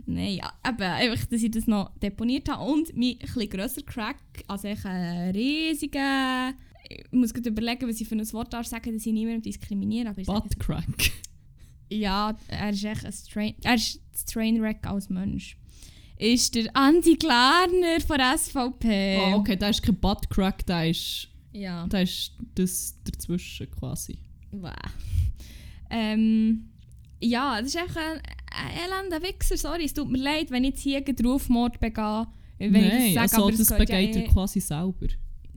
[0.07, 2.71] Nein, ja, eben, einfach, dass ich das noch deponiert habe.
[2.71, 4.17] Und mein etwas grösser Crack,
[4.49, 6.53] also echt ein riesiger...
[7.05, 10.09] Ich muss gerade überlegen, was ich für ein Wort darf sagen, dass ich niemanden diskriminiere.
[10.11, 11.11] Aber Buttcrack.
[11.91, 13.55] Ja, er ist echt ein Train...
[13.63, 15.57] Er ist das Trainwreck als Mensch.
[16.19, 19.19] Ist der Andi Glarner von SVP.
[19.21, 21.87] Oh, okay, da ist kein Buttcrack, da ist, Ja.
[21.89, 24.19] da ist das dazwischen quasi.
[24.53, 24.73] Wow.
[25.91, 26.71] Ähm,
[27.21, 29.85] ja, das ist echt ein, ein elender Wichser, sorry.
[29.85, 32.27] Es tut mir leid, wenn ich jetzt hier einen Rufmord begehe.
[32.59, 35.09] Wenn Nein, ich das sage, also aber das ja begeht er eh- quasi selber.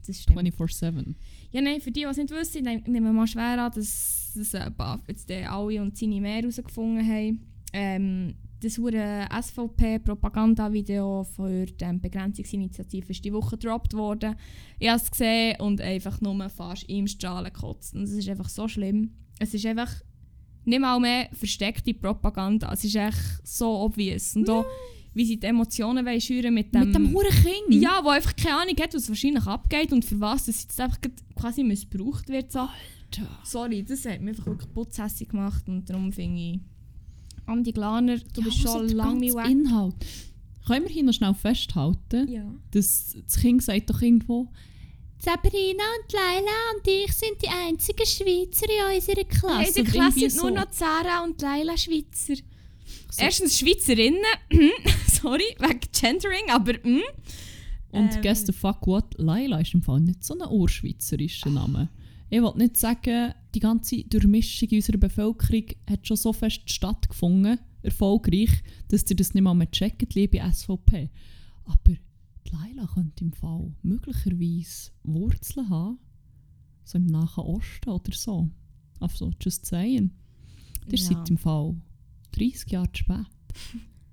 [0.06, 0.38] Das stimmt.
[0.40, 1.14] 24-7.
[1.52, 4.32] Ja, nein, für die, die es nicht wissen, nehm- nehmen wir mal schwer an, dass,
[4.36, 4.70] dass äh,
[5.08, 7.40] jetzt der alle und seine mehr herausgefunden haben.
[7.72, 9.26] Ähm, das hure
[10.06, 14.34] SVP-Propagandavideo für die Begrenzungsinitiative ist die Woche gedroppt worden.
[14.78, 17.94] Ich habe es gesehen und einfach nur fast im Strahlen gekotzt.
[17.94, 19.12] Und es ist einfach so schlimm.
[19.38, 19.92] Es ist einfach
[20.64, 22.72] nicht mal mehr versteckte Propaganda.
[22.72, 24.34] Es ist echt so obvious.
[24.36, 24.64] Und auch,
[25.16, 26.80] wie sie die Emotionen wollen schüren mit dem...
[26.84, 27.82] Mit dem Huren Kind?
[27.82, 30.98] Ja, wo einfach keine Ahnung hat, was wahrscheinlich abgeht und für was das jetzt einfach
[31.34, 32.52] quasi missbraucht wird.
[32.52, 32.60] So.
[32.60, 33.38] Alter.
[33.42, 36.60] Sorry, das hat mich einfach wirklich putzhässig gemacht und darum finde ich
[37.46, 39.48] Andi Glaner, du bist Ja, schon also der lange weg.
[39.48, 39.94] Inhalt.
[40.66, 42.44] Können wir hier noch schnell festhalten, Ja.
[42.72, 44.48] dass das Kind sagt doch irgendwo,
[45.18, 49.68] Sabrina und Laila und ich sind die einzigen Schweizer in unserer Klasse.
[49.68, 50.54] in der oder Klasse sind nur so.
[50.54, 52.34] noch Sarah und Laila Schweizer.
[53.10, 53.22] So.
[53.22, 54.20] Erstens Schweizerinnen,
[55.10, 57.00] sorry, wegen Gendering, aber mm.
[57.92, 58.22] Und Ähm.
[58.22, 61.88] guess the fuck what, Laila ist im Fall nicht so ein urschweizerischer Name.
[62.28, 68.50] Ich will nicht sagen, die ganze Durchmischung unserer Bevölkerung hat schon so fest stattgefunden, erfolgreich,
[68.88, 71.08] dass ihr das nicht mal mehr checkt, liebe SVP.
[71.64, 75.98] Aber die Laila könnte im Fall möglicherweise Wurzeln haben,
[76.84, 78.50] so im Nahen Osten oder so.
[79.00, 80.10] Also, just saying.
[80.90, 81.04] Ihr Ja.
[81.04, 81.76] seid im Fall
[82.38, 83.26] 30 Jahre zu spät.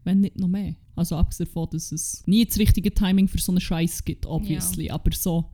[0.04, 0.76] Wenn nicht noch mehr.
[0.96, 4.90] Also abgesehen davon, dass es nie das richtige Timing für so einen Scheiß gibt, obviously.
[4.90, 5.50] Aber so,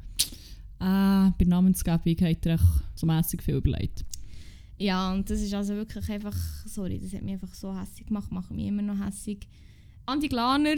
[0.79, 2.59] äh, bei Namensgebung hat er
[2.95, 4.05] so mässig viel überlegt.
[4.77, 8.31] Ja, und das ist also wirklich einfach, sorry, das hat mich einfach so hässlich gemacht,
[8.31, 9.47] macht mich immer noch hässlich.
[10.05, 10.75] Andi Glaner,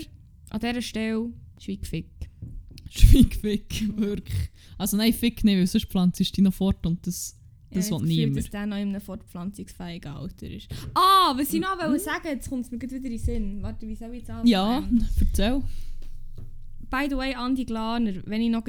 [0.49, 2.09] an dieser Stelle, Schweigfick.
[2.89, 4.49] Schweigfick, wirklich.
[4.77, 7.37] Also nein, Fick nicht, weil sonst pflanzt du dich noch fort und das,
[7.73, 8.37] das ich will das Gefühl, niemand.
[8.37, 10.67] dass der noch in einem fortpflanzungsfähigen Alter ist.
[10.93, 13.63] Ah, was ich noch wollte sagen, jetzt kommt es mir wieder in den Sinn.
[13.63, 14.47] Warte, wie soll ich jetzt anfangen?
[14.47, 14.83] Ja,
[15.19, 15.61] erzähl.
[16.89, 18.65] By the way, Andi Glaner, wenn ich noch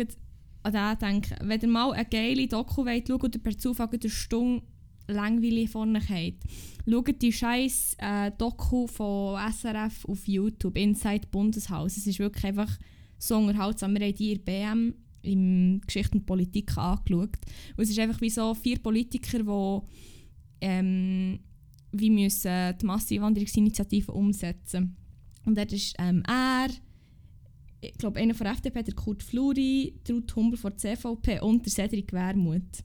[0.63, 4.11] an den denke, wenn ihr mal eine geile Doku wollt, schaut oder per Zufall eine
[4.11, 4.63] Stunde
[5.09, 6.45] langweilig vorne habt,
[6.89, 11.97] schaut die scheiß äh, Doku von SRF auf YouTube, Inside Bundeshaus.
[11.97, 12.71] Es ist wirklich einfach
[13.19, 13.95] so unterhaltsam.
[13.95, 17.37] Wir haben die in BM in Geschichte und Politik angeschaut.
[17.77, 19.87] Und es ist einfach wie so vier Politiker, die
[20.61, 21.41] ähm,
[21.93, 24.97] wie müssen die Masseneinwanderungsinitiative umsetzen.
[25.45, 26.69] Und dort ist ähm, er,
[27.81, 31.65] ich glaube, einer von der FDP, der Kurt Fluri, Ruth Humbel von der CVP und
[31.67, 32.85] der Cedric Wermuth.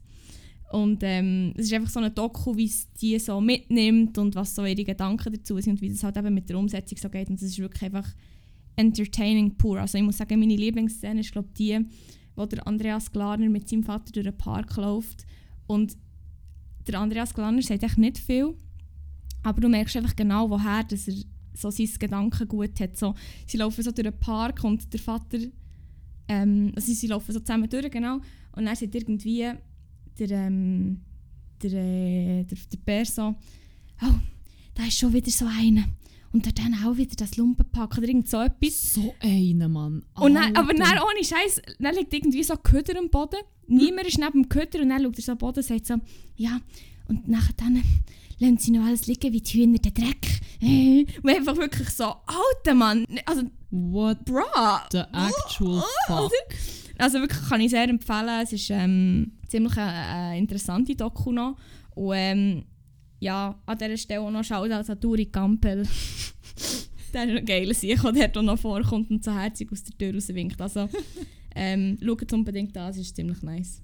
[0.70, 4.54] Und ähm, es ist einfach so eine Doku, wie es die so mitnimmt und was
[4.54, 7.30] so ihre Gedanken dazu sind und wie das halt eben mit der Umsetzung so geht.
[7.30, 8.14] Und es ist wirklich einfach
[8.76, 9.80] entertaining pur.
[9.80, 11.78] Also ich muss sagen, meine Lieblingsszene ist glaube die,
[12.38, 15.26] wo der Andreas Glarner mit seinem Vater durch den Park läuft.
[15.66, 15.96] Und
[16.86, 18.54] der Andreas Glarner sagt echt nicht viel,
[19.42, 21.14] aber du merkst einfach genau, woher dass er
[21.52, 22.96] so sein Gedankengut hat.
[22.96, 23.14] So,
[23.46, 25.38] sie laufen so durch den Park und der Vater,
[26.28, 28.20] ähm, also sie laufen so zusammen durch, genau,
[28.52, 29.52] und dann sagt irgendwie
[30.18, 31.00] der, ähm,
[31.62, 33.34] der, äh, der, der Bär so,
[34.02, 34.14] oh,
[34.74, 35.84] da ist schon wieder so einer.
[36.32, 38.94] Und der dann auch wieder das Lumpenpack oder irgend so etwas.
[38.94, 40.04] So einer, Mann.
[40.14, 43.40] Und dann, aber dann ohne Scheiß, dann liegt irgendwie so ein Köder am Boden.
[43.66, 45.94] Niemand ist neben dem Köder und dann schaut er so am Boden und sagt so,
[46.36, 46.60] ja,
[47.08, 47.82] und nachher dann
[48.38, 50.40] lassen sie noch alles liegen wie die Hühner den Dreck.
[50.60, 54.86] Äh, Und einfach wirklich so, alter Mann, also, What bra.
[54.90, 56.32] the actual fuck?
[56.98, 58.40] Also wirklich kann ich sehr empfehlen.
[58.42, 61.56] Es ist ähm, ziemlich eine, eine interessante Doku noch.
[61.94, 62.64] Und ähm,
[63.20, 65.86] ja, an dieser Stelle auch noch Shoutout an Duri Gampel.
[67.12, 70.14] der ist ein geiler Sieg, der auch noch vorkommt und so herzig aus der Tür
[70.14, 70.60] rauswinkt.
[70.60, 70.88] Also
[71.54, 73.82] ähm, schaut unbedingt an, es ist ziemlich nice.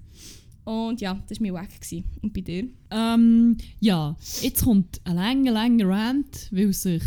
[0.63, 1.79] Und ja, das war mein Wack.
[1.79, 2.05] gewesen.
[2.21, 2.67] Und bei dir?
[2.89, 7.03] Ähm, ja, jetzt kommt ein langer, langer Rant, weil sich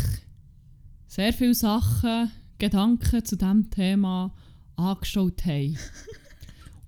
[1.07, 4.33] sehr viele Sachen, Gedanken zu diesem Thema
[4.75, 5.77] angeschaut haben.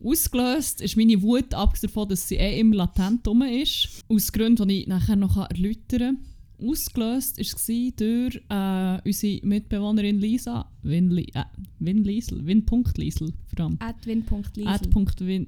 [0.04, 4.68] Ausgelöst ist meine Wut, abgesehen davon, dass sie eh immer latent rum ist, aus Gründen,
[4.68, 6.70] die ich nachher noch erläutern kann.
[6.70, 11.44] Ausgelöst war es durch äh, unsere Mitbewohnerin Lisa, Win, äh,
[11.80, 13.82] Win Liesel, Win.Liesel, verdammt.
[13.82, 14.68] Adwin.liesel.
[14.68, 15.48] Ad.win,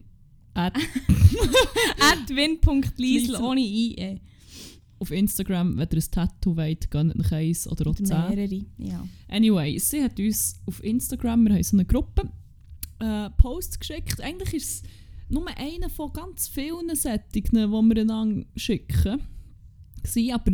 [0.56, 0.80] ad,
[2.00, 3.36] Adwin.liesel Liesel.
[3.36, 4.20] ohne IE.
[5.00, 8.08] auf Instagram, wenn ihr ein Tattoo wollt, gönnt euch eins oder auch zehn.
[8.08, 8.66] mehrere.
[8.78, 9.08] Ja.
[9.28, 12.30] Anyway, sie hat uns auf Instagram, wir haben so eine Gruppe,
[13.00, 14.22] äh, Posts geschickt.
[14.22, 14.90] Eigentlich ist es
[15.30, 19.22] nur einer von ganz vielen Sättigen, die wir einander schicken.
[20.04, 20.52] Gewesen, aber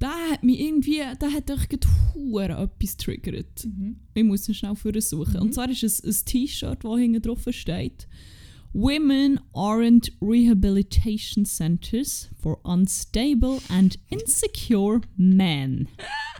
[0.00, 3.68] der hat mich irgendwie, der hat euch gerade etwas triggert.
[4.14, 5.34] Ich muss ihn schnell versuchen.
[5.34, 5.40] Mhm.
[5.40, 8.08] Und zwar ist es ein T-Shirt, das hinten drauf steht.
[8.72, 15.88] Women aren't rehabilitation centers for unstable and insecure men.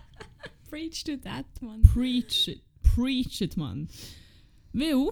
[0.71, 1.83] Preach to that, man.
[1.83, 3.89] Preach it, preach it, man.
[4.73, 5.11] Weil,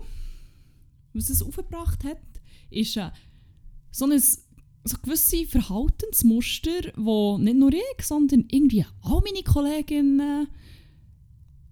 [1.13, 2.21] was es aufgebracht hat,
[2.71, 3.11] ist äh,
[3.91, 4.21] so ein
[4.85, 10.49] so gewisse Verhaltensmuster, wo nicht nur ich, sondern irgendwie auch meine Kolleginnen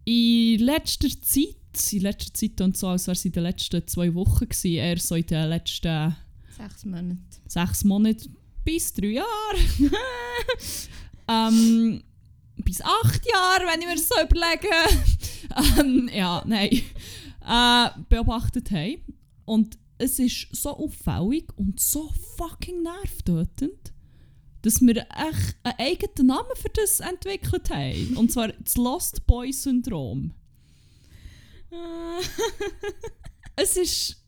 [0.04, 4.14] in letzter Zeit, in letzter Zeit und so, als wäre es in den letzten zwei
[4.14, 6.14] Wochen gewesen, eher so in den letzten
[6.56, 7.18] Sechs Monate.
[7.48, 8.28] sechs Monate
[8.64, 9.58] bis drei Jahre.
[11.28, 12.02] ähm,
[12.56, 14.68] bis acht Jahre, wenn ich mir das so überlege.
[15.80, 16.82] ähm, ja, nein.
[17.46, 19.02] Äh, beobachtet haben.
[19.44, 23.92] Und es ist so auffällig und so fucking nervtötend,
[24.62, 28.16] dass wir echt einen eigenen Namen für das entwickelt haben.
[28.16, 30.32] Und zwar das Lost Boy Syndrom.
[33.58, 34.22] Es ist.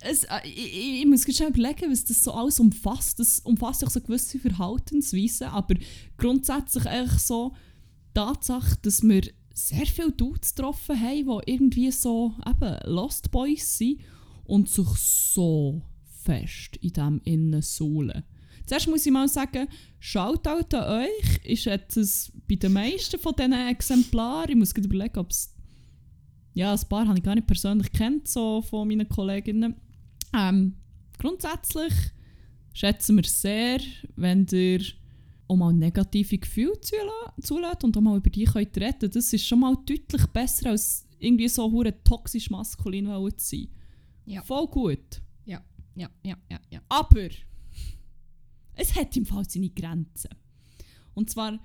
[0.00, 3.18] Es, äh, ich, ich, muss schnell überlegen, was das so alles umfasst.
[3.18, 5.74] Das umfasst auch so gewisse Verhaltensweisen, aber
[6.16, 7.52] grundsätzlich eigentlich so
[8.10, 9.22] die Tatsache, dass wir
[9.58, 14.00] sehr viele Dudes getroffen haben, die irgendwie so eben Lost Boys sind
[14.44, 15.82] und sich so
[16.24, 18.22] fest in dem innen suhlen.
[18.66, 19.66] Zuerst muss ich mal sagen,
[19.98, 21.60] Shoutout an euch.
[21.60, 24.50] Schätze es bei den meisten von diesen Exemplaren.
[24.50, 25.54] Ich muss gerade überlegen, ob es
[26.54, 29.76] ja, ein paar habe ich gar nicht persönlich kennt, so von meinen Kolleginnen.
[30.36, 30.74] Ähm,
[31.18, 31.92] grundsätzlich
[32.74, 33.80] schätzen wir sehr,
[34.16, 34.80] wenn ihr
[35.48, 39.60] auch mal negative Gefühle zulässt und auch mal über die könnt reden Das ist schon
[39.60, 43.68] mal deutlich besser, als irgendwie so hure toxisch maskulin zu sein.
[44.26, 44.42] Ja.
[44.42, 45.22] Voll gut.
[45.94, 46.80] ja, ja, ja, ja.
[46.88, 47.28] Aber
[48.74, 50.30] es hat im Fall seine Grenzen.
[51.14, 51.58] Und zwar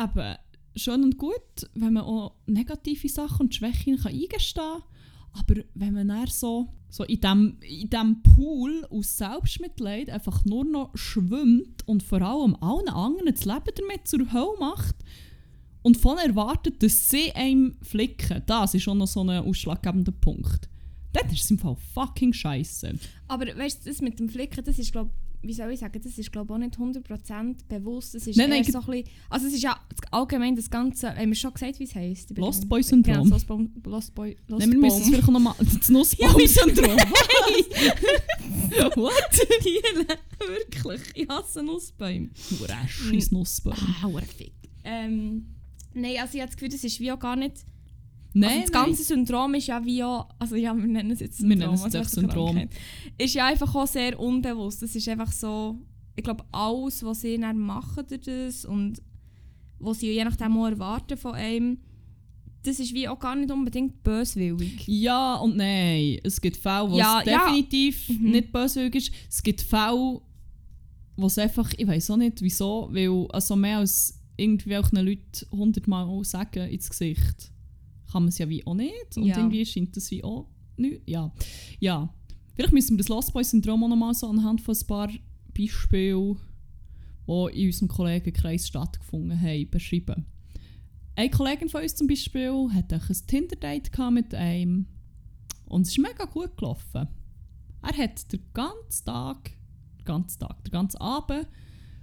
[0.00, 0.36] eben
[0.76, 4.82] schön und gut, wenn man auch negative Sachen und Schwächen kann eingestehen kann.
[5.32, 10.64] Aber wenn man dann so, so in diesem in dem Pool aus Selbstmitleid einfach nur
[10.64, 14.96] noch schwimmt und vor allem allen anderen das Leben damit zur Hölle macht
[15.82, 20.68] und von erwartet, dass sie einem flicken, das ist schon noch so ein ausschlaggebender Punkt.
[21.12, 22.94] Dann ist es im Fall fucking scheiße.
[23.28, 25.10] Aber weißt du, das mit dem Flicken, das ist, glaube
[25.42, 28.14] wie soll ich sagen, das ist glaube auch nicht 100% bewusst.
[28.14, 29.78] Das ist Nein, nein, so ein bisschen, also es ist ja
[30.10, 32.36] allgemein das Ganze, haben wir schon gesagt, wie es heisst?
[32.36, 33.22] Lost Boy Syndrom.
[33.22, 36.96] Genau, Lost Boy, Lost Boy, Lost Nein, wir müssen es vielleicht noch mal das Nussbaum-Syndrom.
[38.96, 39.48] What?
[39.64, 40.06] Diele,
[40.46, 42.28] wirklich, ich hasse Nussbäume.
[42.50, 43.74] Du scheiß Nussbaum.
[44.02, 44.52] Ah, fick.
[44.84, 45.46] Ähm,
[45.94, 47.64] nein, also ich habe das Gefühl, das ist wie auch gar nicht,
[48.32, 51.40] Nein, also das ganze Syndrom ist ja wie auch, also ja, wir nennen es jetzt
[51.42, 51.58] Wir Syndrom.
[51.58, 52.68] nennen es also echt eine Syndrom.
[53.18, 54.82] Ist ja einfach auch sehr unbewusst.
[54.82, 55.78] Das ist einfach so,
[56.16, 59.02] ich glaube, alles, was sie dann machen durch das und
[59.78, 61.78] was sie je nachdem auch erwarten von einem,
[62.62, 64.86] das ist wie auch gar nicht unbedingt böswillig.
[64.86, 66.18] Ja und nein.
[66.22, 67.46] Es gibt Fälle, wo Ja, es ja.
[67.46, 68.30] definitiv Mhm.
[68.30, 69.12] nicht böswillig ist.
[69.30, 70.20] Es gibt Fälle,
[71.16, 76.24] wo es einfach, ich weiß auch nicht wieso, weil also mehr als den Leuten hundertmal
[76.24, 77.50] sagen ins Gesicht,
[78.10, 79.16] kann man es ja wie auch nicht.
[79.16, 79.38] Und Ja.
[79.38, 81.02] irgendwie scheint das wie auch nicht.
[81.06, 81.32] Ja.
[81.78, 82.12] ja.
[82.54, 85.10] Vielleicht müssen wir das Lost Boy Syndrom auch nochmal so anhand von ein paar
[85.56, 86.36] Beispielen,
[87.26, 90.26] die in unserem Kollegenkreis stattgefunden haben, beschreiben.
[91.16, 94.86] Eine Kollegin von uns zum Beispiel hatte ein Tinder-Date mit einem
[95.66, 97.08] und es ist mega gut gelaufen.
[97.82, 99.52] Er hat den ganzen Tag,
[99.98, 101.46] den ganzen Tag, den ganzen Abend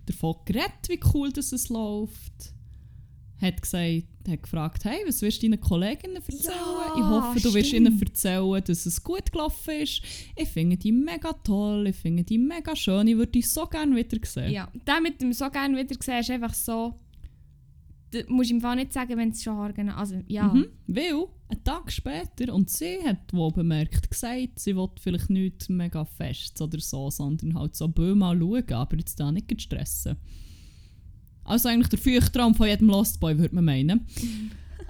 [0.05, 2.53] davon geredet, wie cool das es läuft.
[3.39, 6.55] Hat gesagt, hat gefragt, hey, was wirst du deinen Kolleginnen erzählen?
[6.55, 10.01] Ja, ich hoffe, du wirst ihnen erzählen, dass es gut gelaufen ist.
[10.35, 13.95] Ich finde die mega toll, ich finde die mega schön, ich würde dich so gerne
[13.95, 14.51] wieder sehen.
[14.51, 16.95] Ja, der mit dem so gerne wieder gesehen ist einfach so,
[18.11, 20.47] du musst ihm nicht sagen, wenn es schon haargenau, also ja.
[20.47, 25.69] Mhm, weil, einen Tag später, und sie hat wohl bemerkt, gesagt, sie will vielleicht nicht
[25.69, 30.17] mega fest oder so, sondern halt so böh mal schauen, aber jetzt da nicht stressen.
[31.47, 34.05] Also eigentlich der Feuchttraum von jedem Lost Boy, würde man meinen.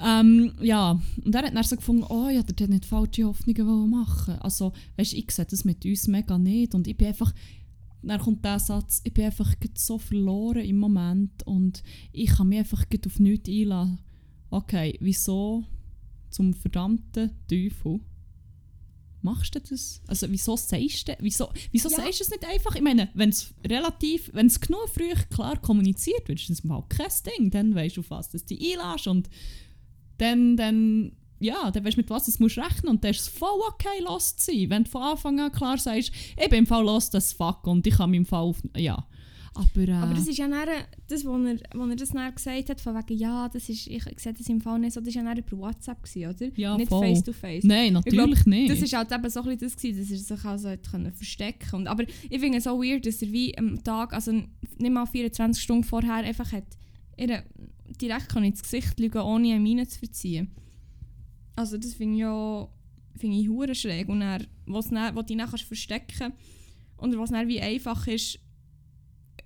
[0.04, 3.89] ähm, ja, und er hat dann so gefunden, oh ja, der hat nicht falsche Hoffnungen
[3.89, 4.36] machen.
[4.39, 7.34] Also, weißt du, ich sehe das mit uns mega nicht und ich bin einfach,
[8.02, 12.60] dann kommt der Satz, ich bin einfach so verloren im Moment und ich kann mich
[12.60, 14.00] einfach auf nichts einlassen.
[14.50, 15.63] Okay, wieso
[16.30, 18.00] zum verdammten Teufel
[19.22, 20.02] machst du das?
[20.08, 21.98] Also wieso sagst du, wieso, wieso Ja.
[21.98, 22.76] sagst du es nicht einfach?
[22.76, 26.84] Ich meine, wenn es relativ, wenn es genug früh klar kommuniziert wird, ist das mal
[26.90, 27.50] kein Ding.
[27.52, 29.30] Dann weißt du, auf was du dich einlässt und
[30.18, 33.28] dann, dann, ja, dann weißt du, mit was du musst rechnen und dann ist es
[33.28, 34.70] voll okay, lost zu sein.
[34.70, 36.12] Wenn du von Anfang an klar sagst,
[36.42, 39.08] ich bin im Fall lost as fuck und ich kann mich im Fall auf, ja.
[39.58, 40.68] Aber, äh, Aber das ist ja dann,
[41.08, 44.04] das, wo er, wo er das dann gesagt hat, von wegen, ja, das ist, ich
[44.18, 46.52] sehe das im Fall nicht so, das war ja dann über WhatsApp, gewesen, oder?
[46.58, 47.06] Ja, nicht voll.
[47.08, 47.64] face to face.
[47.64, 48.70] nein, Ich glaub, natürlich nicht.
[48.72, 51.12] Das war halt eben so ein bisschen das, gewesen, dass er sich also hat können
[51.12, 54.92] verstecken und, Aber ich finde es so weird, dass er wie am Tag, also nicht
[54.92, 56.66] mal 24 Stunden vorher, einfach hat
[57.18, 57.44] ihr
[58.02, 60.52] direkt kann ins Gesicht schauen, ohne eine Miene zu verziehen.
[61.56, 62.70] Also das finde ich ja
[63.18, 64.08] finde ich hure schräg.
[64.08, 66.34] Und dann, was dann, wo du dich dann kannst verstecken
[66.98, 68.40] und was dann wie einfach ist,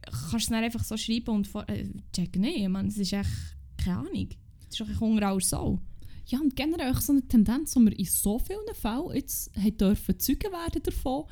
[0.02, 3.30] kannst du es einfach so schreiben und vor, äh, check nicht, man, das ist echt
[3.78, 4.30] keine Ahnung.
[4.60, 5.80] Das ist doch ein Hunger als so.
[6.28, 9.78] Ja, und generell auch so eine Tendenz, wo wir in so vielen Fällen jetzt haben
[9.78, 11.26] dürfen Zeugen werden davon,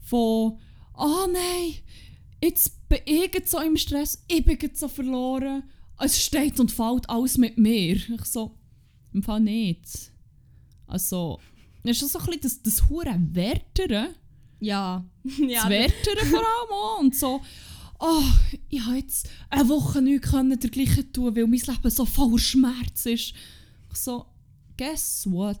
[0.00, 0.58] von
[0.94, 1.74] «Oh nein,
[2.42, 5.62] jetzt bin ich jetzt so im Stress, ich bin jetzt so verloren,
[5.98, 8.58] es steht und fällt alles mit mir.» Ich so
[9.12, 10.12] «Im Fall nicht.»
[10.86, 11.38] Also,
[11.84, 14.14] es ist schon so ein bisschen das, das hure Wertern,
[14.62, 15.02] Ja.
[15.24, 17.40] das Wertern vor allem auch und so
[18.00, 18.24] oh,
[18.68, 23.06] ich habe jetzt eine Woche nichts können dergleichen tun, weil mein Leben so voller Schmerz
[23.06, 23.34] ist.
[23.92, 24.26] Ich so,
[24.76, 25.60] guess what?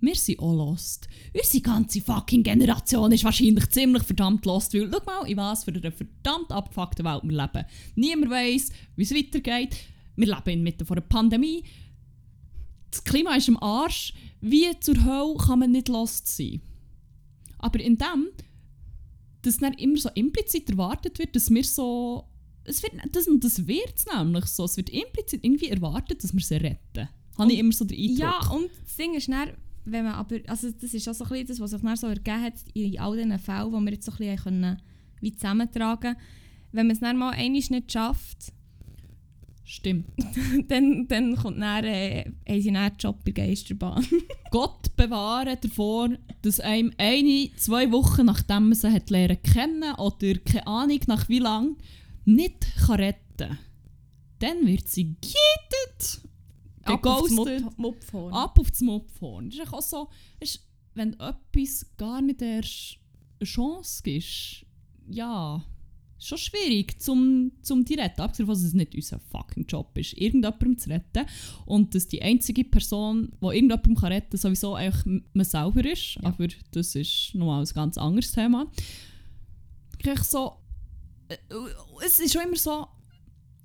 [0.00, 1.08] Wir sind auch lost.
[1.34, 5.72] Unsere ganze fucking Generation ist wahrscheinlich ziemlich verdammt lost, weil schau mal, in was für
[5.72, 7.66] einer verdammt abgefuckten Welt wir leben.
[7.96, 9.76] Niemand weiß, wie es weitergeht.
[10.14, 11.64] Wir leben inmitten von einer Pandemie.
[12.90, 14.14] Das Klima ist im Arsch.
[14.40, 16.60] Wie zur Hölle kann man nicht lost sein?
[17.58, 18.28] Aber in dem,
[19.42, 22.24] dass dann immer so implizit erwartet wird, dass wir so.
[22.64, 24.64] Es wird, das, das wird es nämlich so.
[24.64, 27.08] Es wird implizit irgendwie erwartet, dass wir sie retten.
[27.38, 28.18] Habe ich immer so den Eindruck.
[28.18, 29.50] Ja, und das Ding ist dann,
[29.84, 32.08] wenn man aber, also das ist auch so ein bisschen das, was sich dann so
[32.08, 34.82] ergeben hat in all diesen Fällen, die wir jetzt so ein bisschen können,
[35.20, 36.16] wie zusammentragen
[36.72, 38.52] Wenn man es dann mal einmal nicht schafft,
[39.70, 40.06] Stimmt.
[40.68, 44.02] dann, dann kommt dann, äh, haben sie dann Job bei Geisterbahn.
[44.50, 46.08] Gott bewahre davor,
[46.40, 51.28] dass einem eine, zwei Wochen nachdem man sie hat lernen kennen oder keine Ahnung nach
[51.28, 51.76] wie lang
[52.24, 53.58] nicht kann retten
[54.38, 56.22] Dann wird sie gietet,
[56.84, 58.32] Ab auf das geghostet, Mop- Mopfhorn.
[58.32, 59.50] ab auf das Mopphorn.
[59.50, 60.08] Das ist auch so,
[60.40, 62.96] ist, wenn etwas gar nicht erst
[63.38, 64.64] eine Chance gibt,
[65.10, 65.62] ja,
[66.18, 68.20] schon schwierig zum, zum die retten.
[68.20, 71.26] Abgesehen davon, dass es nicht unser fucking Job ist, irgendjemandem zu retten.
[71.64, 76.16] Und dass die einzige Person, die irgendjemandem kann retten kann, sowieso eigentlich man selber ist.
[76.16, 76.24] Ja.
[76.24, 78.66] Aber das ist nochmal ein ganz anderes Thema.
[79.98, 80.52] Ich so,
[81.28, 81.36] äh,
[82.04, 82.86] es ist schon immer so,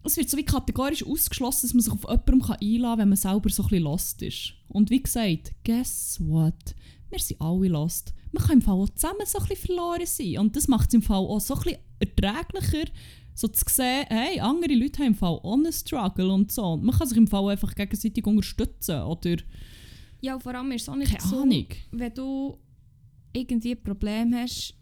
[0.04, 3.10] es wird so wie kategorisch ausgeschlossen, dass man sich auf jemanden kann einladen kann, wenn
[3.10, 4.54] man selber so ein bisschen lost ist.
[4.68, 6.76] Und wie gesagt, guess what?
[7.10, 8.14] Wir sind alle lost.
[8.34, 10.38] Man kann im Fall auch zusammen so ein bisschen verloren sein.
[10.40, 12.92] Und das macht es im Fall auch so ein bisschen erträglicher,
[13.36, 16.64] so zu sehen, hey, andere Leute haben im Fall auch einen Struggle und so.
[16.74, 19.02] Und man kann sich im Fall einfach gegenseitig unterstützen.
[19.04, 19.38] Oder,
[20.22, 21.66] Ja, vor allem ist es auch nicht keine so, Ahnung.
[21.92, 22.58] wenn du
[23.34, 24.76] irgendwie ein Problem hast,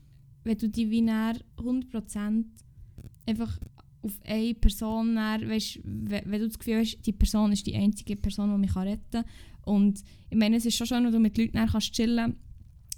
[0.44, 2.44] wenn du dich wie näher 100%
[3.28, 3.60] einfach
[4.02, 7.76] auf eine Person näher, weißt, wenn, wenn du das Gefühl hast, die Person ist die
[7.76, 9.26] einzige Person, die mich retten kann.
[9.64, 12.36] Und ich meine, es ist schon schön, wenn du mit Leuten näher kannst chillen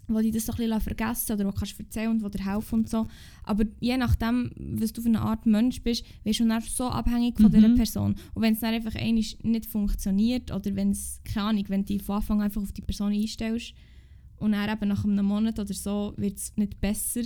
[0.08, 2.80] wo die das so ein bisschen vergessen oder wo kannst erzählen und wo dir helfen
[2.80, 3.08] und so.
[3.43, 7.38] Aber je nachdem, was du für eine Art Mensch bist, wirst du dann so abhängig
[7.39, 7.56] von Mhm.
[7.56, 8.16] dieser Person.
[8.34, 11.93] Und wenn es dann einfach einmal nicht funktioniert oder wenn es, keine Ahnung, wenn du
[11.93, 13.74] dich von Anfang an einfach auf die Person einstellst
[14.38, 17.22] und dann eben nach einem Monat oder so wird es nicht besser,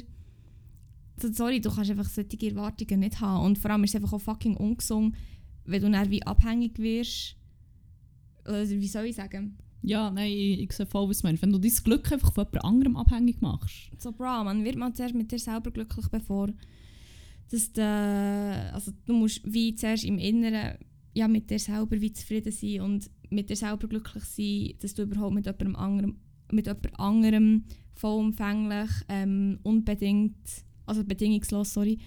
[1.20, 3.44] so, sorry, du kannst einfach solche Erwartungen nicht haben.
[3.44, 5.16] Und vor allem ist es einfach auch fucking ungesund,
[5.66, 7.36] wenn du dann wie abhängig wirst.
[8.46, 9.58] Oder wie soll ich sagen?
[9.82, 11.42] Ja, nein, ich, ich sehe voll, was du meinst.
[11.42, 13.92] Wenn du dein Glück einfach von jemand anderem abhängig machst.
[14.00, 16.50] So, bra, man wird man zuerst mit dir selber glücklich, bevor
[17.50, 17.82] dass du,
[18.74, 20.78] also du musst wie zuerst im Inneren
[21.14, 25.04] ja, mit dir selber wie zufrieden sein und mit dir selber glücklich sein, dass du
[25.04, 26.18] überhaupt mit jemandem anderem,
[26.52, 27.64] mit jemand anderem
[27.96, 30.38] vollumfänglich, ähm, unbedingt,
[30.86, 31.98] also bedingungslos, sorry,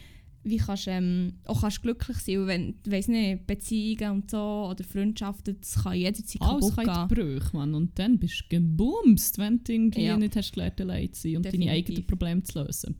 [0.42, 4.68] wie kannst du ähm, auch kannst glücklich sein, und wenn, weiss nicht, Beziehungen und so
[4.70, 7.24] oder Freundschaften, das kann jederzeit Alles kaputt kann gehen.
[7.38, 7.74] Brüche, Mann.
[7.74, 10.16] Und dann bist du gebumst, wenn du irgendwie Ja.
[10.16, 11.68] nicht hast gelernt, allein zu sein und Definitiv.
[11.68, 12.96] deine eigenen Probleme zu lösen.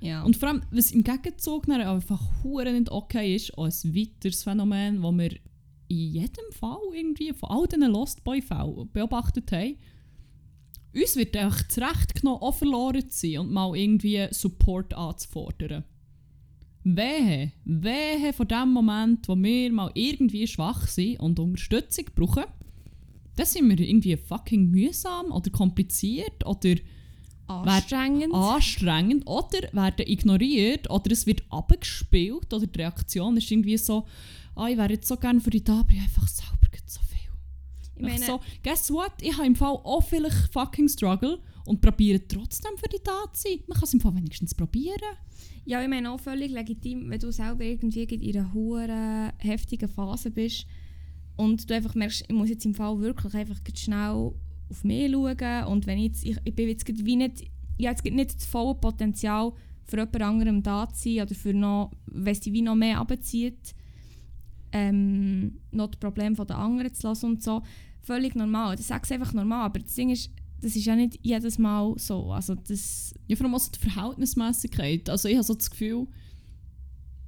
[0.00, 0.22] Ja.
[0.22, 4.44] Und vor allem, was im Gegenzug dann einfach hure nicht okay ist, auch ein weiteres
[4.44, 5.30] Phänomen, das wir
[5.88, 9.76] in jedem Fall irgendwie von all diesen Lost Boy-Fällen beobachtet haben.
[10.94, 15.84] Uns wird einfach zurechtgenommen, auch verloren zu sein und mal irgendwie Support anzufordern.
[16.88, 22.44] Wehe, wehe von dem Moment, wo wir mal irgendwie schwach sind und Unterstützung brauchen,
[23.34, 26.76] dann sind wir irgendwie fucking mühsam oder kompliziert oder
[27.48, 28.32] anstrengend.
[28.32, 34.06] anstrengend oder werden ignoriert oder es wird abgespielt oder die Reaktion ist irgendwie so,
[34.54, 37.96] ah, ich wäre jetzt so gerne für dich da, aber ich einfach selber so viel.
[37.96, 39.10] ich meine, so, guess what?
[39.20, 43.48] Ich habe im Fall auch vielleicht fucking Struggle und probiere trotzdem für dich da zu
[43.48, 43.60] sein.
[43.66, 45.16] Man kann es im Fall wenigstens probieren.
[45.64, 50.30] Ja, ich meine auch völlig legitim, wenn du selber irgendwie in einer hohen, heftigen Phase
[50.30, 50.66] bist
[51.36, 54.32] und du einfach merkst, ich muss jetzt im Fall wirklich einfach schnell
[54.70, 57.42] auf mich schauen und wenn ich jetzt, ich, ich bin jetzt wie nicht,
[57.76, 59.52] ich habe jetzt nicht das volle Potenzial
[59.84, 63.74] für jemand anderem da zu sein oder für noch, wenn dich wie noch mehr abzieht,
[64.72, 67.62] ähm, noch das Problem den anderen zu lassen und so.
[68.02, 68.76] Völlig normal.
[68.76, 72.32] Das sagst einfach normal, aber das Ding ist, das ist ja nicht jedes Mal so.
[72.32, 75.08] Also das, Ja, vor allem auch so die Verhältnismäßigkeit.
[75.10, 76.06] Also ich habe so das Gefühl,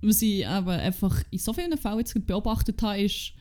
[0.00, 3.32] was ich eben einfach in so vielen Fällen jetzt beobachtet habe, ist,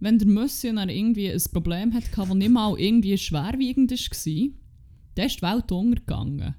[0.00, 0.28] wenn der
[0.76, 3.98] dann irgendwie ein Problem hatte, das nicht mal irgendwie schwerwiegend war,
[5.14, 6.54] dann ist die Welt untergegangen.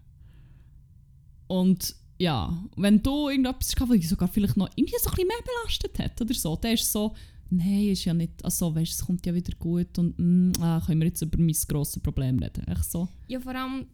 [1.47, 5.27] Und ja, wenn du irgendetwas gehabt, was dich sogar vielleicht noch irgendwie so ein bisschen
[5.27, 7.13] mehr belastet hat oder so, dann ist so,
[7.49, 11.01] nein, ist ja nicht, also weißt, es kommt ja wieder gut und mm, ah, können
[11.01, 12.67] wir jetzt über mein grosses Problem reden.
[12.67, 13.07] Echt so.
[13.27, 13.87] Ja, vor allem,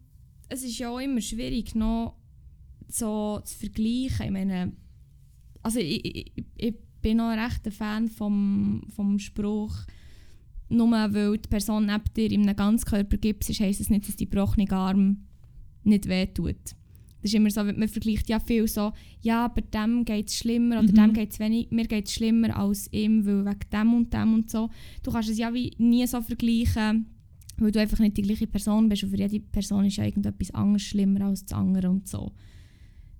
[0.48, 2.16] es ist ja auch immer schwierig, noch
[2.88, 4.26] so zu vergleichen.
[4.26, 4.72] Ich meine,
[5.62, 9.74] also ich, ich, ich bin auch recht ein Fan vom, vom Spruch,
[10.68, 14.28] nur weil die Person neben dir in einem Ganzkörper gibt, heisst es nicht, dass die
[14.28, 15.26] gebrochene Arm
[15.82, 16.74] nicht wehtut.
[17.24, 20.80] Das ist immer so, man vergleicht ja viel so, ja, bei dem geht es schlimmer
[20.80, 20.94] oder Mhm.
[20.94, 24.34] dem geht es wenig, mir geht es schlimmer als ihm, weil wegen dem und dem
[24.34, 24.68] und so.
[25.02, 27.06] Du kannst es ja wie nie so vergleichen,
[27.56, 30.50] weil du einfach nicht die gleiche Person bist und für jede Person ist ja irgendetwas
[30.50, 32.30] anderes schlimmer als das andere und so.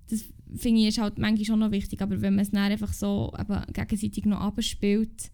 [0.07, 0.23] Das
[0.55, 3.33] finde ich ist halt manchmal schon noch wichtig, aber wenn man es dann einfach so
[3.39, 5.31] eben gegenseitig noch abspielt,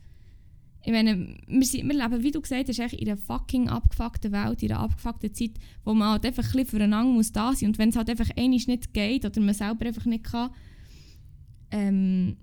[0.83, 4.63] ich meine, wir, sind, wir leben, wie du gesagt hast, in einer fucking abgefuckten Welt,
[4.63, 5.51] in einer abgefuckten Zeit,
[5.83, 8.29] wo man halt einfach ein bisschen füreinander muss da sein Und wenn es halt einfach
[8.35, 10.49] einmal nicht geht oder man selber einfach nicht kann,
[11.69, 12.37] ähm,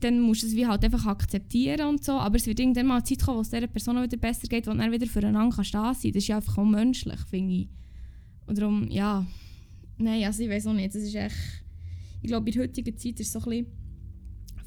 [0.00, 2.12] dann musst du es wie halt einfach akzeptieren und so.
[2.12, 4.66] Aber es wird irgendwann mal eine Zeit kommen, wo es dieser Person wieder besser geht,
[4.66, 7.68] wo dann wieder füreinander kannst da sein Das ist ja einfach auch menschlich, finde ich.
[8.46, 9.24] Und darum, ja,
[9.98, 11.36] nein, also ich weiß auch nicht, das ist echt,
[12.20, 13.66] ich glaube, in der heutigen Zeit ist so ein bisschen,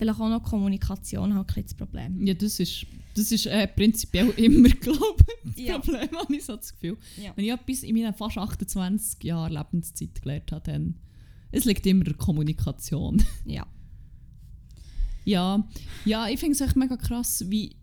[0.03, 2.25] vielleicht auch noch Kommunikation halt ein das Problem.
[2.25, 2.85] Ja, das ist,
[3.15, 5.79] das ist äh, prinzipiell immer, glaube ich, das Ja.
[5.79, 6.97] Problem, habe ich so das Gefühl.
[7.21, 7.31] Ja.
[7.35, 10.95] Wenn ich etwas in meinen fast 28 Jahren Lebenszeit gelernt habe, dann
[11.51, 13.23] es liegt immer der Kommunikation.
[13.45, 13.65] Ja.
[15.25, 15.67] ja,
[16.05, 17.75] ja, ich finde es echt mega krass, wie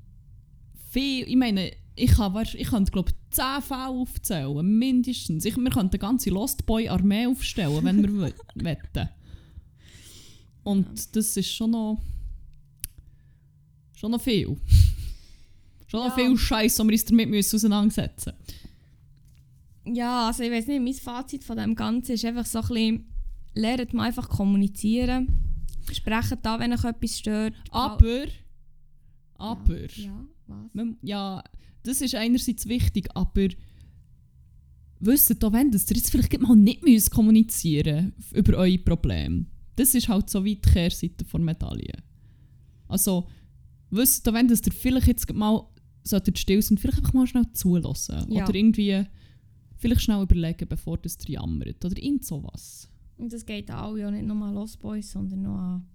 [0.90, 5.44] viel, ich meine, ich kann, ich könnte glaube 10 Fälle aufzählen, mindestens.
[5.44, 9.08] Ich, wir könnten eine ganze Lost Boy Armee aufstellen, wenn wir wetten.
[10.62, 12.00] Und das ist schon noch,
[13.94, 14.56] schon noch viel.
[15.86, 16.24] Schon noch Ja.
[16.24, 18.32] viel Scheiß, den wir uns damit müssen auseinandersetzen
[19.84, 23.04] Ja, also ich weiß nicht, mein Fazit von dem Ganzen ist einfach so ein bisschen,
[23.54, 25.26] lernt mal einfach kommunizieren.
[25.90, 27.54] Sprecht da, wenn euch etwas stört.
[27.72, 28.24] Aber,
[29.34, 30.74] aber, Ja, was?
[30.74, 31.42] man- ja,
[31.82, 33.48] das ist einerseits wichtig, aber
[35.00, 39.46] wisst auch, wenn dass ihr jetzt vielleicht mal nicht müsst kommunizieren über eure Probleme.
[39.80, 41.94] Das ist halt so wie die Kehrseite der Medaille.
[42.86, 43.26] Also,
[43.88, 45.66] wisst auch, wenn ihr vielleicht jetzt mal
[46.04, 48.30] solltet still sein, vielleicht einfach mal schnell zulassen.
[48.30, 48.44] Ja.
[48.44, 49.06] Oder irgendwie
[49.78, 51.82] vielleicht schnell überlegen, bevor das ihr jammert.
[51.82, 52.90] Oder irgend sowas.
[53.16, 55.88] Und das geht auch ja nicht nur an Lost Boys, sondern noch an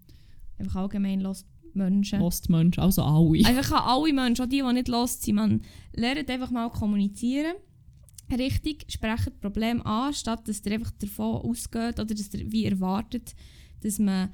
[0.58, 2.22] einfach allgemein Lost Menschen.
[2.22, 3.46] Lost Mensch, also alle.
[3.46, 5.36] Einfach an alle Menschen, auch die, die nicht lost sind.
[5.36, 5.62] Man
[5.94, 7.54] lernt einfach mal kommunizieren.
[8.32, 12.66] Richtig, sprecht das Problem an, statt dass ihr einfach davon ausgeht oder dass ihr wie
[12.66, 13.36] erwartet,
[13.82, 14.30] dass man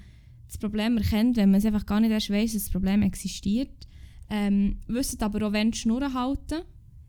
[0.48, 3.88] das Problem erkennt, wenn man es einfach gar nicht erst weiss, dass das Problem existiert.
[4.30, 6.62] Ähm, wisst aber auch, wenn die Schnurren halten.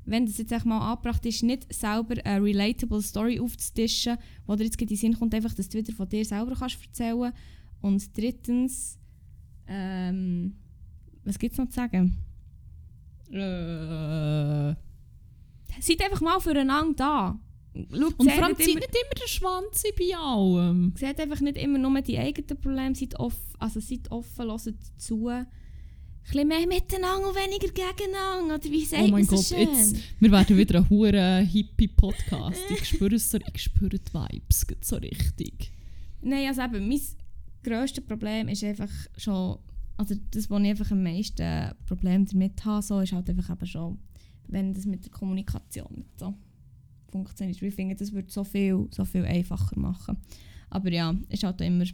[0.05, 4.81] Wenn das jetzt mal angebracht ist, nicht selber eine relatable Story aufzutischen, wo dir jetzt
[4.81, 7.33] in den Sinn kommt, einfach, dass du wieder von dir selber kannst erzählen
[7.81, 8.99] Und drittens,
[9.69, 10.57] ähm,
[11.25, 12.17] was gibt es noch zu sagen?
[13.31, 14.75] Äh,
[15.81, 17.41] Seid einfach mal füreinander da.
[17.75, 20.93] Schaut, und vor allem immer, nicht immer der Schwanz bei allem.
[20.97, 24.61] seht einfach nicht immer nur die eigenen Probleme, seid, off, also seid offen, hört
[24.99, 25.29] zu.
[25.29, 25.47] Ein
[26.25, 28.55] bisschen mehr miteinander und weniger gegeneinander.
[28.55, 29.59] Oder wie sagt Oh mein so Gott, schön?
[29.61, 32.61] jetzt, wir werden wieder ein hure Hippie-Podcast.
[32.71, 35.73] Ich spüre es so, ich spüre die Vibes so richtig.
[36.21, 37.01] Nein, also eben, mein
[37.65, 39.59] grösstes Problem ist einfach schon,
[39.97, 43.67] also das, wo ich einfach am meisten Probleme damit habe, so, ist halt einfach eben
[43.67, 43.99] schon,
[44.47, 46.19] wenn das mit der Kommunikation nicht
[47.13, 47.63] funktioniert.
[47.63, 50.17] Ich finde, das würde so viel, so viel einfacher machen.
[50.71, 51.85] Aber ja, ist halt immer,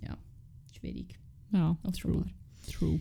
[0.00, 0.16] ja,
[0.72, 1.18] schwierig,
[1.52, 2.30] Ja, true, offenbar.
[2.66, 3.00] true.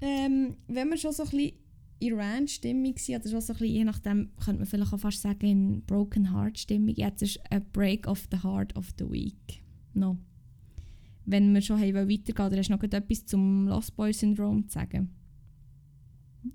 [0.00, 1.52] Ähm, wenn wir schon so ein bisschen
[1.98, 5.22] in Ranch-Stimmung sind, oder schon so ein bisschen, je nachdem, könnte man vielleicht auch fast
[5.22, 9.62] sagen, in Broken Heart-Stimmung, jetzt ist ein Break of the Heart of the Week.
[9.94, 10.16] No.
[11.24, 14.68] Wenn wir schon haben wollen weitergehen, oder hast du noch etwas zum Lost Boy Syndrom
[14.68, 15.10] zu sagen?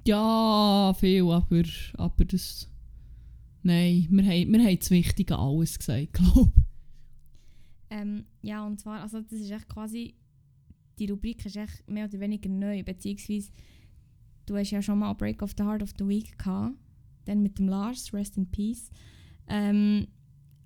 [0.07, 1.63] Ja, viel, aber,
[1.95, 2.69] aber das...
[3.63, 6.63] Nein, wir haben, wir haben das Wichtige alles gesagt, glaube ich.
[7.89, 10.15] Ähm, ja, und zwar, also das ist echt quasi,
[10.99, 13.51] die Rubrik ist echt mehr oder weniger neu, beziehungsweise
[14.45, 16.75] du hast ja schon mal Break of the Heart of the Week gehabt,
[17.25, 18.89] dann mit dem Lars, Rest in Peace.
[19.47, 20.07] Ähm,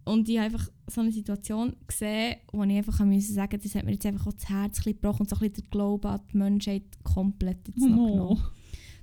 [0.06, 3.84] und ich habe einfach so eine Situation gesehen, wo ich einfach müssen sagen, das hat
[3.84, 6.38] mir jetzt einfach auch das Herz gebrochen und so ein bisschen der Glaube an die
[6.38, 8.12] Menschheit komplett jetzt noch Oh.
[8.12, 8.42] genommen.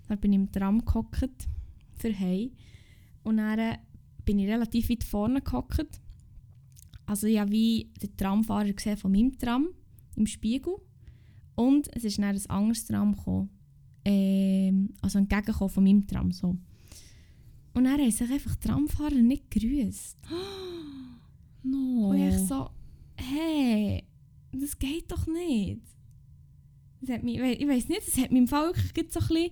[0.09, 1.47] Dann bin ich im Tram gehockt
[1.97, 2.51] für Hei.
[3.25, 3.79] Und dann
[4.25, 6.01] bin ich relativ weit vorne gehockt.
[7.07, 9.69] Also ich habe wie den Tramfahrer gesehen von meinem Tram
[10.17, 10.75] im Spiegel.
[11.55, 13.51] Und es ist dann ein anderes Tram gekommen.
[14.05, 16.33] Ähm, also entgegengekommen von meinem Tram.
[16.33, 16.57] So.
[17.75, 20.19] Und dann haben sich einfach Tramfahrer nicht gegrüßt.
[21.67, 22.11] No.
[22.11, 22.69] Und ich so,
[23.17, 24.05] hey,
[24.53, 25.81] das geht doch nicht.
[27.01, 29.51] Das hat mich, ich weiß nicht, das hat mich im Fall wirklich so ein bisschen,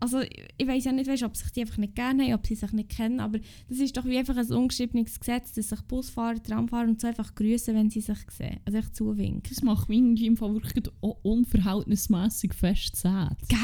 [0.00, 2.54] also ich, weiß ja nicht, weißt, ob sich die einfach nicht gerne haben, ob sie
[2.54, 3.38] sich nicht kennen, aber
[3.68, 7.34] das ist doch wie einfach ein ungeschriebenes Gesetz, dass sich Busfahrer, Tramfahrer und so einfach
[7.34, 8.60] grüßen, wenn sie sich sehen.
[8.64, 9.42] Also echt zuwinken.
[9.48, 13.36] Das macht mich irgendwie im Fall wirklich unverhältnismäßig fest sad.
[13.48, 13.58] Gell?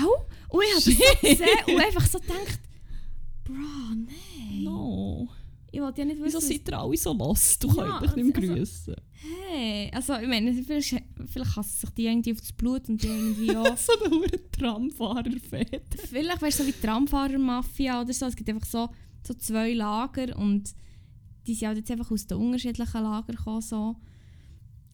[0.49, 2.61] Und ich habe das so gesehen und einfach so gedacht,
[3.45, 4.65] Bro, nein.
[4.65, 5.29] No.
[5.75, 7.59] Ich wollte ja nicht wissen, Wieso seid ihr alle so los?
[7.59, 8.95] Du Ja, kannst dich nicht mehr also- grüßen.
[9.51, 13.09] Hey, also ich meine, vielleicht, vielleicht hassen sich die irgendwie auf das Blut und die
[13.09, 13.77] irgendwie auch...
[13.77, 15.97] so ein verdammter Tramfahrer-Fett.
[16.09, 18.27] vielleicht weißt du, so wie Tramfahrer-Mafia oder so.
[18.27, 18.89] Es gibt einfach so,
[19.27, 20.73] so zwei Lager und
[21.47, 23.61] die sind halt jetzt einfach aus den unterschiedlichen Lagern gekommen.
[23.63, 23.97] So.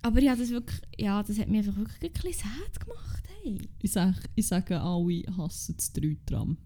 [0.03, 3.23] Aber ja, das wirklich, ja, das hat mich einfach wirklich ein bisschen sad gemacht.
[3.43, 3.59] Hey.
[3.83, 6.57] Ich sage, ich sage alle hassen das 3-Tram.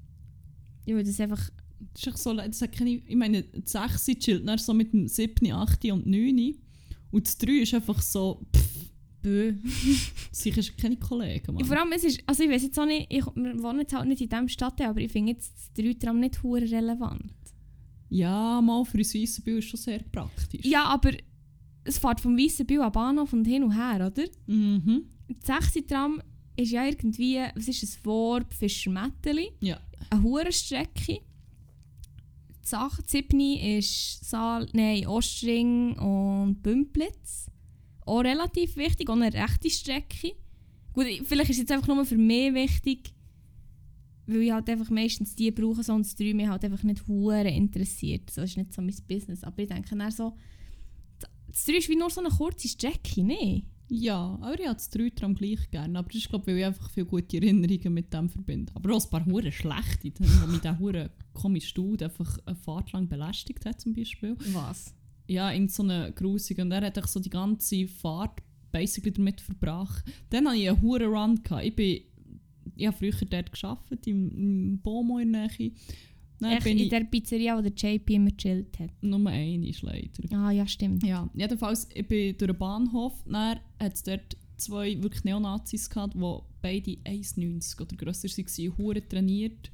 [0.86, 1.50] Ja, weil das einfach...
[1.92, 5.08] Das ist so, das hat keine, ich meine, das 6 chillt dann so mit dem
[5.08, 6.54] 7, 8 und 9.
[7.10, 8.90] Und das 3 ist einfach so, pff,
[9.22, 9.54] Bö.
[10.32, 11.64] sicher ist keine Kollegen, Mann.
[11.64, 14.06] Vor allem, es ist, also ich weiß jetzt auch nicht, ich, wir wohnen jetzt halt
[14.08, 17.32] nicht in diesem Stadtteil, aber ich finde jetzt das 3-Tram nicht hure relevant.
[18.10, 20.64] Ja, mal für uns Weissenbühl ist schon sehr praktisch.
[20.64, 21.12] Ja, aber
[21.84, 24.24] es fährt vom Weissenbühl am Bahnhof und hin und her, oder?
[24.46, 25.04] Mhm.
[25.42, 26.20] Das 6 Tram
[26.56, 29.80] ist ja irgendwie, was ist es, Vorb, Fischermetteli, Ja.
[30.10, 31.20] eine hure Strecke.
[32.72, 33.40] 8, 7
[33.78, 37.50] ist Saal, nein, Ostring und Bümplitz.
[38.06, 40.32] Auch relativ wichtig, auch eine rechte Strecke.
[40.92, 43.12] Gut, vielleicht ist es jetzt einfach nur für mich wichtig,
[44.26, 48.22] weil ich halt einfach meistens die brauche, sonst 3 mich halt einfach nicht hure interessiert.
[48.28, 49.44] Das ist nicht so mein Business.
[49.44, 50.34] Aber ich denke dann so,
[51.48, 53.64] das 3 ist wie nur so eine kurze Strecke, ne?
[53.88, 55.98] Ja, aber ich habe das 3-Tram gleich gerne.
[55.98, 58.72] Aber das ist, glaube ich, weil ich einfach viele gute Erinnerungen mit dem verbinde.
[58.74, 62.92] Aber auch ein paar hure schlechte, wo mich der hure komische Dude einfach eine Fahrt
[62.92, 64.36] lang belästigt hat, zum Beispiel.
[64.52, 64.94] Was?
[65.26, 66.62] Ja, in so eine grusige.
[66.62, 70.04] Und er hat so die ganze Fahrt basically damit verbracht.
[70.30, 71.42] Dann hatte ich einen hure Run.
[71.42, 71.64] Gehabt.
[71.64, 72.00] Ich bin...
[72.76, 75.72] Ich habe früher dort gearbeitet, im, im Bomo in der Nähe.
[76.44, 76.90] Dann Echt bin in ich...
[76.90, 78.90] der Pizzeria, wo der JP immer chillt hat.
[79.00, 80.36] Nummer 1 leider.
[80.36, 81.02] Ah, ja, stimmt.
[81.02, 86.14] Ja, jedenfalls, ich bin durch den Bahnhof, dann hat es dort zwei wirklich Neonazis gehabt,
[86.14, 89.70] die beide 1,90 oder grösser waren, hure trainiert,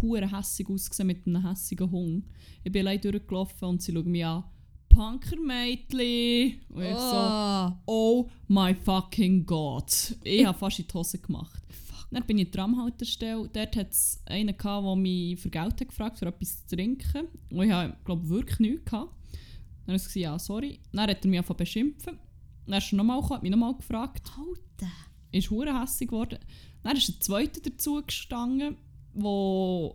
[0.00, 2.24] hure hässig ausgesehen mit einem hässigen Hund.
[2.64, 4.44] Ich bin allein durchgelaufen und sie schauen mich an,
[4.88, 6.60] Punkermädchen!
[6.70, 9.92] Und ich so, oh my fucking God.
[10.24, 11.62] Ich habe fast in die Hose gemacht.
[12.10, 13.48] Dann bin ich in der Tramhaltestelle.
[13.52, 17.28] Dort hat es einen, gehabt, der mich für Geld hat gefragt für etwas zu trinken.
[17.50, 19.12] Und ich habe, glaube wirklich nichts gehabt.
[19.86, 20.80] Dann habe ich gesagt, ja, sorry.
[20.92, 22.18] Dann hat er mich angefangen beschimpfen.
[22.66, 24.30] Dann ist er nochmal gekommen, hat mich nochmal gefragt.
[24.36, 24.92] Alter.
[25.32, 26.38] Ist hure hässig geworden.
[26.82, 28.76] Dann ist ein zweiter dazu gestanden,
[29.14, 29.94] der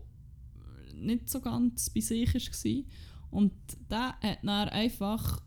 [0.95, 2.83] nicht so ganz bei sich war.
[3.31, 3.53] Und
[3.89, 5.41] der hat dann einfach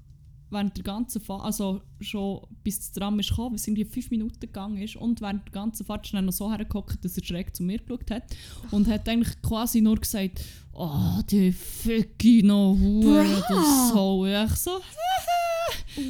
[0.51, 4.41] während der ganzen Fahrt, also schon bis das Tram ist gekommen, es irgendwie fünf Minuten
[4.41, 7.63] gegangen ist, und während der ganzen Fahrt er noch so hergehockt, dass er schräg zu
[7.63, 8.25] mir geschaut hat
[8.71, 10.43] und hat eigentlich quasi nur gesagt,
[10.73, 14.27] oh, die Ficki noch Hure, das so.
[14.27, 14.81] Ich so,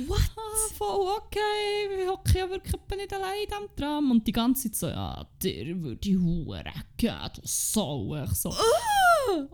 [0.08, 0.18] What?
[0.36, 4.10] ah, voll okay, wir hocken ja wirklich nicht allein in diesem Tram.
[4.10, 6.64] Und die ganze Zeit so, ja, dir würde ich Hure
[6.96, 8.16] geben, du Sau.
[8.24, 8.52] Ich so,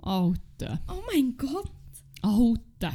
[0.03, 1.71] Alter, Oh mein Gott.
[2.23, 2.93] Alter.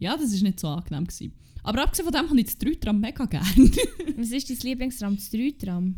[0.00, 1.04] Ja, das war nicht so angenehm.
[1.04, 1.32] Gewesen.
[1.62, 3.46] Aber abgesehen von dem habe ich das 3-Tram mega gerne.
[4.16, 5.14] Was ist dein Lieblingsram?
[5.14, 5.94] Das 3-Tram?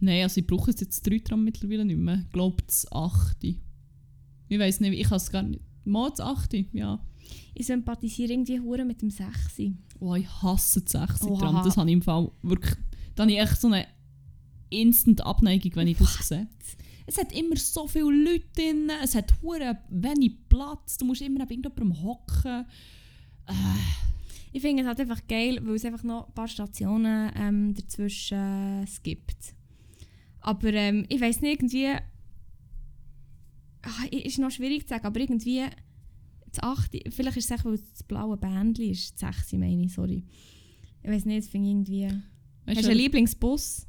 [0.00, 2.22] Nein, also ich brauche jetzt das 3-Tram mittlerweile nicht mehr.
[2.24, 3.44] Ich glaube das 8.
[3.44, 5.62] Ich weiß nicht, ich kann es gar nicht.
[5.84, 7.04] Mal das 8, ja.
[7.54, 9.28] Ich sympathisiere irgendwie hure mit dem 6.
[9.98, 11.40] Oh, ich hasse das 6 Oha.
[11.40, 11.64] Tram.
[11.64, 12.76] Das habe ich im Fall wirklich.
[13.14, 13.86] Da habe ich echt so eine
[14.70, 16.48] instant Abneigung, wenn ich das sehe.
[17.06, 21.40] Es hat immer so viele Leute drin, es hat hure wenig Platz, du musst immer
[21.40, 22.64] neben irgendjemandem hocken.
[24.52, 28.38] Ich finde es halt einfach geil, weil es einfach noch ein paar Stationen ähm, dazwischen
[28.38, 29.54] äh, es gibt.
[30.40, 31.88] Aber ähm, ich weiß nicht, irgendwie.
[33.82, 35.64] Ah, ist noch schwierig zu sagen, aber irgendwie.
[36.46, 39.20] Das 8, vielleicht ist es echt, weil es das blaue Bändchen ist.
[39.20, 40.22] Das 6, meine ich, sorry.
[41.02, 42.04] Ich weiß nicht, das finde ich irgendwie.
[42.64, 43.86] Weißt Hast du einen Lieblingsbus?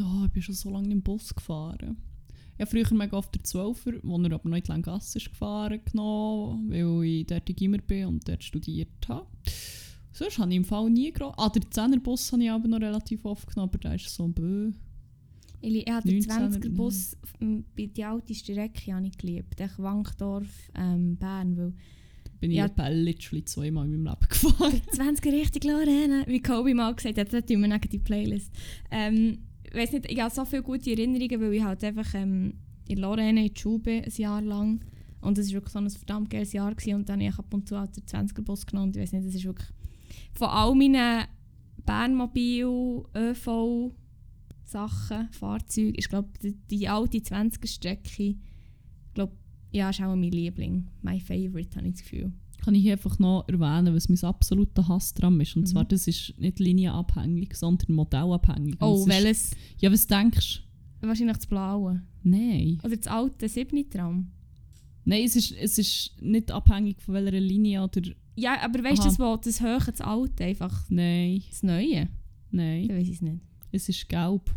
[0.00, 1.98] Oh, ich bin schon so lange im Bus gefahren.
[2.58, 5.30] Ich habe früher mega oft der 12er, wo er aber noch in die Langasse ist
[5.30, 9.26] gefahren, genommen, weil ich dort in Gimmer bin und dort studiert habe.
[10.12, 11.34] Sonst habe ich im Fall nie groß.
[11.36, 14.26] Ah, der 10er Bus habe ich aber noch relativ oft genommen, aber der ist so
[14.26, 14.72] bö.
[15.60, 17.16] Ich, ich habe den 19er 20er Bus
[17.76, 19.60] bei die alte Strecke habe ich geliebt.
[19.60, 21.72] Ich Wankdorf, ähm, Bern, weil
[22.40, 22.66] Bin ich Ja.
[22.66, 24.80] etwa literally zweimal in meinem Leben gefahren.
[24.92, 28.52] 20er richtig Lorena, wie Kobe mal gesagt hat, das tun wir die Playlist.
[28.90, 32.54] Ähm, ich weiß nicht, ich habe so viele gute Erinnerungen, weil ich halt einfach ähm,
[32.88, 34.80] in Lorena in die Schule ein Jahr lang.
[35.20, 36.74] Und das war wirklich so ein verdammt geiles Jahr.
[36.74, 36.94] Gewesen.
[36.94, 38.88] Und dann habe ich ab und zu halt den 20er Bus genommen.
[38.88, 39.68] Und ich weiß nicht, das ist wirklich
[40.32, 41.26] von all meinen
[41.84, 43.92] Bernmobil, ÖV
[44.64, 48.36] Sachen, Fahrzeuge, ist glaube die, die alte 20er-Strecke,
[49.14, 49.32] glaube
[49.70, 50.88] ja, ist auch mein Liebling.
[51.02, 52.32] My favorite, habe ich das Gefühl.
[52.64, 55.56] Kann ich hier einfach noch erwähnen, was mein absoluter Hass dran ist.
[55.56, 55.66] Und Mhm.
[55.66, 58.76] zwar, das ist nicht linienabhängig, sondern modellabhängig.
[58.80, 59.50] Oh, es ist- welches?
[59.78, 60.62] Ja, was denkst
[61.00, 62.02] Wahrscheinlich das Blaue.
[62.24, 62.28] du?
[62.30, 62.78] Nein.
[62.84, 64.30] Oder das alte 7-Tram.
[65.04, 68.02] Nein, es ist, es ist nicht abhängig von welcher Linie oder...
[68.36, 72.08] Ja, aber weißt du, das, wo- das Höhe, das Alte, einfach Nein, das Neue?
[72.50, 72.88] nein.
[72.88, 73.40] Dann weiß ich es nicht.
[73.72, 74.54] Es ist gelb.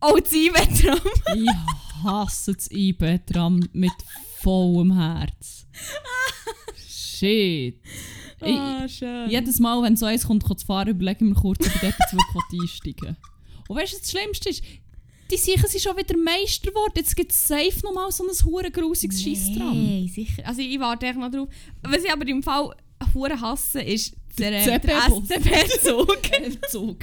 [0.00, 0.98] Oh, das IB-Tram!
[1.36, 3.92] Ich hasse das IB-Tram mit
[4.40, 5.66] vollem Herz.
[7.18, 7.80] Shit.
[8.44, 9.30] Ich, Ah, schön.
[9.30, 11.94] jedes Mal, wenn so eins kommt, zu fahren, überlege ich mir kurz, ob ich dort
[12.12, 13.16] wirklich einsteigen
[13.68, 14.62] Und weißt du, das Schlimmste ist?
[15.30, 16.92] Die sicher sind schon wieder Meister geworden.
[16.96, 19.72] Jetzt gibt es safe nochmal so ein hure grusiges Scheisstram.
[19.72, 20.46] Nein, sicher.
[20.46, 21.48] Also ich warte echt noch drauf.
[21.82, 22.70] Was ich aber im Fall
[23.14, 25.00] hure hasse, ist der, Der der.
[25.00, 26.18] SCB-Zug.
[26.70, 26.98] Zug.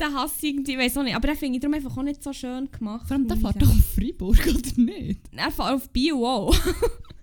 [0.00, 1.16] den hasse ich irgendwie, weiß auch nicht.
[1.16, 3.08] Aber den finde ich darum einfach auch nicht so schön gemacht.
[3.08, 5.20] Vor allem, der ich fährt doch auf Freiburg, oder nicht?
[5.32, 6.54] Er fährt auf Bio auch.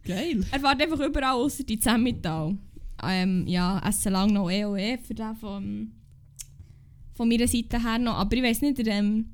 [0.04, 0.46] Geil.
[0.52, 2.58] er fährt einfach überall außer die Zemmital.
[3.04, 5.92] Ähm, ja, essen lang noch EOE für den von,
[7.14, 8.16] von meiner Seite her noch.
[8.16, 9.30] Aber ich weiß nicht, der, ähm,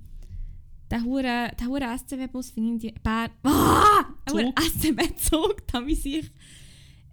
[0.89, 3.01] der hure, der hure SCB-Bus finde ich irgendwie...
[3.01, 4.05] Bär, ah!
[4.25, 4.63] Der hure Zug.
[4.63, 6.31] SCB-Zug, da wie sich...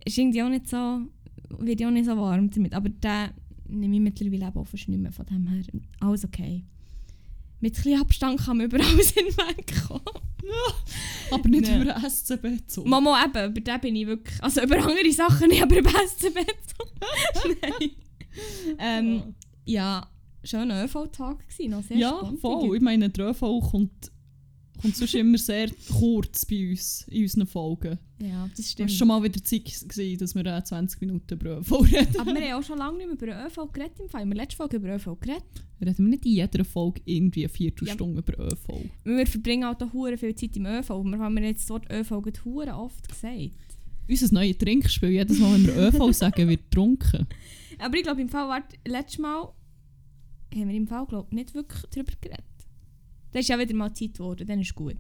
[0.05, 1.01] Ist irgendwie auch nicht so...
[1.59, 2.75] Wird auch nicht so warm damit.
[2.75, 3.31] Aber den
[3.69, 5.63] nehme ich mittlerweile auch fast nicht mehr von dem her.
[6.01, 6.65] Alles okay.
[7.65, 10.03] Mit ein bisschen Abstand kann man überall hinwegkommen.
[11.31, 11.81] Aber nicht Nein.
[11.83, 12.87] über einen SCB-Zug.
[12.87, 14.43] Mama eben, über den bin ich wirklich...
[14.43, 16.37] Also über andere Sachen nicht, aber über SCB
[17.63, 17.91] Nein.
[18.79, 19.35] ähm,
[19.65, 20.07] ja,
[20.45, 22.41] schöner ÖV-Tag gewesen, noch sehr Ja, spannend.
[22.41, 22.77] voll.
[22.77, 23.41] Ich meine, der ÖV
[23.71, 24.13] kommt,
[24.85, 27.99] kommt sonst immer sehr kurz bei uns in unseren Folgen.
[28.21, 28.91] Ja, das Es stimmt.
[28.91, 32.21] war schon mal wieder Zeit, gewesen, dass wir äh, 20 Minuten über ÖV reden.
[32.21, 34.21] aber wir haben auch schon lange nicht mehr über ÖV geredet im Fall.
[34.21, 35.43] Wir haben letzte Folge über ÖV geredet.
[35.81, 38.69] Reden wir nicht in jeder Folge irgendwie eine Viertelstunde über ÖV.
[39.05, 40.91] Wir verbringen auch da hure viel Zeit im ÖV.
[41.03, 43.51] Wir haben jetzt das Wort ÖV hure oft gesagt.
[44.07, 47.27] Unser neues Trinkspiel, jedes Mal, wenn wir ÖV sagen, wird getrunken.
[47.79, 49.49] Aber ich glaube im Fall, warte, letztes Mal
[50.55, 52.45] haben wir im Fall glaub, nicht wirklich darüber geredet.
[53.35, 54.97] Das ist ja wieder mal Zeit geworden, dann ist gut.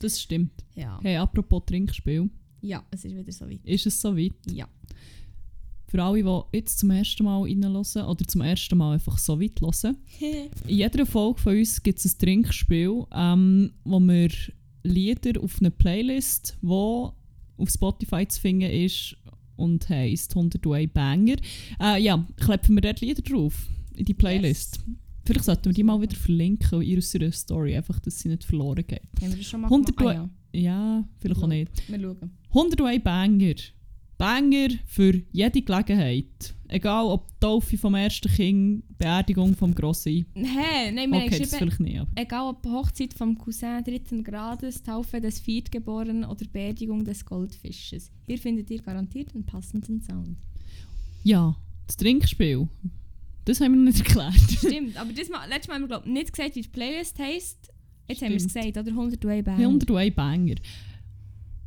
[0.00, 0.64] Das stimmt.
[0.74, 0.98] Ja.
[1.02, 2.28] Hey, apropos Trinkspiel,
[2.60, 3.60] Ja, es ist wieder so weit.
[3.64, 4.32] ist es soweit?
[4.50, 4.68] Ja.
[5.86, 9.60] Für alle, die jetzt zum ersten Mal reinhören oder zum ersten Mal einfach so weit
[9.60, 9.98] hören.
[10.66, 14.30] In jeder Folge von uns gibt es ein Trinkspiel, ähm, wo wir
[14.82, 19.16] Lieder auf eine Playlist, die auf Spotify zu finden ist
[19.54, 21.36] und heisst 101 Banger.
[21.80, 24.80] Äh, ja, kleppen wir dort Lieder drauf in die Playlist.
[25.24, 28.84] Vielleicht sollten wir die mal wieder verlinken in unserer Story, einfach, dass sie nicht verloren
[28.86, 29.02] geht.
[29.20, 30.16] Haben wir das schon mal 100 gemacht?
[30.18, 31.48] Ah, Ja, vielleicht auch Ja.
[31.48, 31.82] nicht.
[31.88, 31.94] ja.
[31.96, 32.30] Wir schauen.
[32.50, 33.54] 101 Banger.
[34.18, 36.54] Banger für jede Gelegenheit.
[36.68, 40.26] Egal ob Taufe vom ersten Kind, Beerdigung vom Grossen.
[40.34, 40.90] Hä?
[40.92, 41.98] Nein, wir Okay, das vielleicht nicht.
[41.98, 42.10] Aber.
[42.14, 48.10] egal ob Hochzeit vom Cousin dritten Grades, Taufe des Viertgeborenen oder Beerdigung des Goldfisches.
[48.26, 50.36] Hier findet ihr garantiert einen passenden Sound.
[51.24, 51.56] Ja,
[51.86, 52.68] das Trinkspiel.
[53.44, 54.34] Das haben wir noch nicht erklärt.
[54.58, 57.72] Stimmt, aber das mal, letztes Mal haben wir glaub, nicht gesagt, wie die Playlist heisst.
[58.08, 58.66] Jetzt haben wir es Stimmt.
[58.74, 58.90] gesagt, oder?
[58.96, 59.58] 101 Band.
[59.60, 60.54] 101 Banger.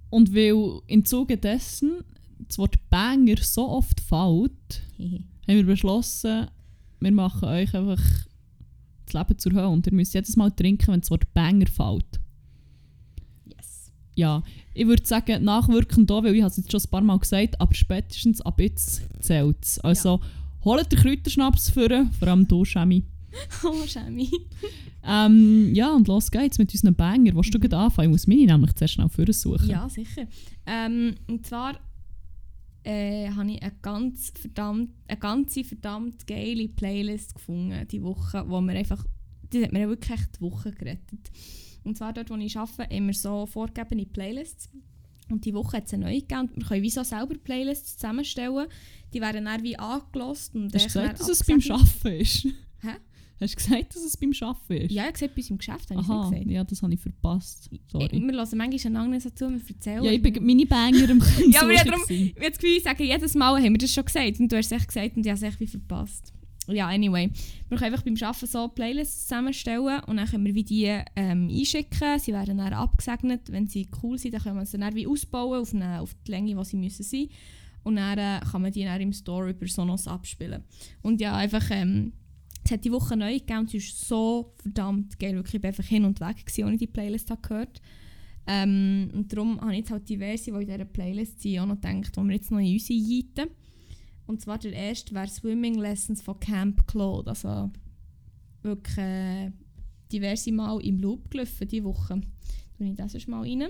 [0.09, 2.03] Und weil im Zuge dessen
[2.47, 6.47] das Wort Banger so oft fällt, haben wir beschlossen,
[6.99, 8.01] wir machen euch einfach
[9.05, 9.69] das Leben zur Hölle.
[9.69, 12.19] Und ihr müsst jedes Mal trinken, wenn das Wort Banger fällt.
[13.45, 13.91] yes.
[14.15, 17.59] Ja, ich würde sagen, nachwirkend da, weil ich es jetzt schon ein paar Mal gesagt,
[17.59, 19.79] aber spätestens ab jetzt zählt es.
[19.79, 20.19] Also,
[20.65, 21.89] holt den Kräuterschnaps vor,
[22.19, 23.03] vor allem du, Shami.
[23.63, 24.29] Oh, Schemi.
[25.03, 27.35] Ähm, ja, und los geht's mit unseren Banger.
[27.35, 28.09] Willst du gerade anfangen?
[28.09, 29.69] Ich muss meine nämlich zuerst schnell vorsuchen.
[29.69, 30.25] Ja, sicher.
[30.65, 31.77] Ähm, und zwar
[32.83, 38.61] äh, habe ich eine, ganz verdammt, eine ganze verdammt geile Playlist gefunden diese Woche, wo
[38.61, 39.05] mir einfach,
[39.51, 41.31] die hat mir wirklich echt die Woche gerettet.
[41.83, 44.69] Und zwar dort, wo ich arbeite, wir so vorgegebene Playlists.
[45.29, 46.41] Und die Woche hat es eine neue gegeben.
[46.41, 48.67] Und Wir können wie so selber Playlists zusammenstellen.
[49.13, 51.59] Die werden dann wie angelost und Hast du gesagt, dass es beim.
[51.71, 52.43] Arbeiten ist?
[52.81, 52.89] Hä?
[53.41, 54.91] Hast du gesagt, dass es beim Arbeiten ist?
[54.91, 56.45] Ja, ich habe gesagt, bei uns im Geschäft habe Aha, gesagt.
[56.49, 57.67] ja, das habe ich verpasst.
[57.71, 58.09] Ich- Sorry.
[58.11, 60.03] Wir hören manchmal einander nicht so zu, wir erzählen.
[60.03, 61.21] Ja, ich bin meine Banger im
[61.51, 62.01] Ja, aber ja, darum-.
[62.07, 64.39] Ich habe das Gefühl, ich sage jedes Mal, haben wir das schon gesagt.
[64.39, 66.31] Und du hast es echt gesagt und ich habe es echt wie verpasst.
[66.67, 67.29] Ja, anyway.
[67.69, 70.85] Wir können einfach beim Arbeiten so Playlists zusammenstellen und dann können wir wie die
[71.15, 72.19] ähm, einschicken.
[72.19, 73.51] Sie werden dann abgesegnet.
[73.51, 76.31] Wenn sie cool sind, dann können wir sie dann wie ausbauen auf, eine, auf die
[76.31, 77.27] Länge, die sie müssen sein
[77.83, 80.63] Und dann äh, kann man die dann im Store über Sonos abspielen.
[81.01, 81.69] Und ja, einfach...
[81.71, 82.13] Ähm,
[82.65, 85.35] es hat die Woche neu gegeben und es ist so verdammt geil.
[85.35, 87.79] Wirklich, ich war einfach hin und weg, gewesen, ohne die Playlist habe gehört
[88.47, 91.75] ähm, Und darum habe ich jetzt halt diverse, die in dieser Playlist sind, auch noch
[91.75, 93.49] gedacht, die wir jetzt noch in uns einjeiten.
[94.27, 97.29] Und zwar der erste wäre Swimming Lessons von Camp Claude.
[97.29, 97.71] Also
[98.61, 99.51] wirklich äh,
[100.11, 102.21] diverse Mal im Loop gelaufen diese Woche.
[102.77, 103.69] Tue ich das erst mal rein.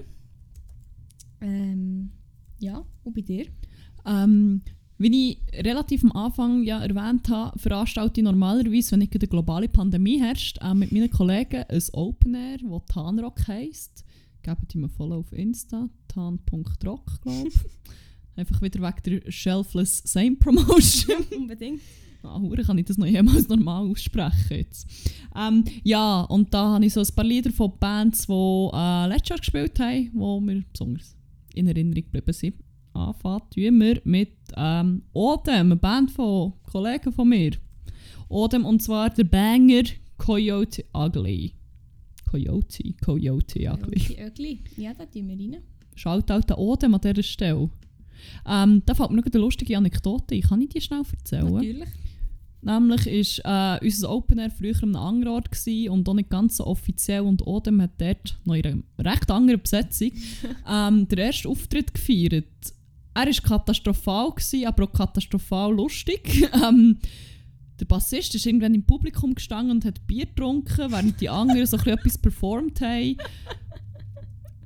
[1.42, 2.12] Ähm,
[2.60, 3.46] ja, und bei dir?
[4.06, 4.62] Ähm,
[4.98, 9.68] wie ich relativ am Anfang ja erwähnt habe, veranstalte ich normalerweise, wenn nicht eine globale
[9.68, 14.06] Pandemie herrscht, äh, mit meinen Kollegen ein Open Air, das Tanrock heisst.
[14.42, 17.56] Gebt ihm ein Follow auf Insta, tan.rock, glaube ich.
[18.36, 21.24] Einfach wieder wegen der Shelfless Same Promotion.
[21.38, 21.82] Unbedingt.
[22.24, 24.88] Ah, hure kann ich das noch jemals normal aussprechen jetzt.
[25.36, 29.30] Ähm, ja, und da habe ich so ein paar Lieder von Bands, die äh, letztes
[29.30, 31.16] Jahr gespielt haben, die mir besonders
[31.54, 32.56] in Erinnerung geblieben sind.
[32.94, 37.52] Anfangen tun wir mit ähm, Odem, eine Band von Kollegen von mir.
[38.30, 39.84] Odem und zwar der Banger
[40.18, 41.54] Coyote Ugly.
[42.30, 44.00] Coyote, Coyote Ugly.
[44.00, 44.60] Die Ögli.
[44.78, 45.62] Ja, da tun wir rein.
[45.96, 47.70] Shoutout an Odem an dieser Stelle.
[48.48, 50.42] Ähm, da fällt mir noch eine lustige Anekdote ein.
[50.42, 51.54] Kann ich die schnell erzählen?
[51.54, 51.90] Natürlich.
[52.62, 53.06] Nämlich
[53.44, 56.58] war äh, unser Open Air früher an einem anderen Ort gewesen und auch nicht ganz
[56.58, 57.22] so offiziell.
[57.22, 60.12] Und Odem hat dort noch in einer recht anderen Besetzung
[60.68, 62.46] ähm, den ersten Auftritt gefeiert.
[63.14, 66.50] Er war katastrophal, gewesen, aber auch katastrophal lustig.
[66.68, 66.98] ähm,
[67.80, 71.78] der Bassist ist irgendwann im Publikum gestanden und hat Bier getrunken, während die anderen so
[71.78, 73.18] ein bisschen etwas performt haben.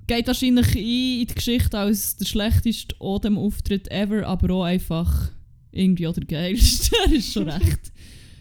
[0.10, 0.82] Geht wahrscheinlich ein
[1.22, 5.30] in die Geschichte als der schlechteste Odem-Auftritt ever, aber auch einfach
[5.72, 6.95] irgendwie auch der geilste.
[7.05, 7.91] er ist schon recht,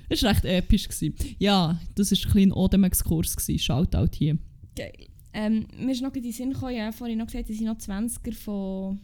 [0.08, 0.88] es war recht episch.
[0.88, 1.14] Gewesen.
[1.38, 3.36] Ja, das war ein kleiner Odem-Exkurs.
[3.36, 3.58] gewesen.
[3.58, 4.38] Shoutout hier.
[4.74, 4.94] Geil.
[5.34, 7.76] Ähm, mir ist noch in den Sinn gekommen, ja, vorhin noch gesagt, dass ich noch
[7.76, 9.00] 20er von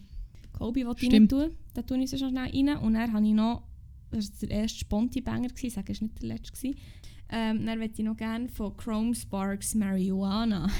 [0.51, 1.51] Kobe rein tue.
[1.75, 2.77] Da tue ich so schnell rein.
[2.79, 3.61] Und dann habe ich noch,
[4.09, 6.53] das war der erste Sponti-Banger, ich sage, es war nicht der letzte.
[6.53, 6.79] Gewesen.
[7.29, 10.67] Ähm, dann möchte ich noch gerne von Chrome Sparks Marijuana.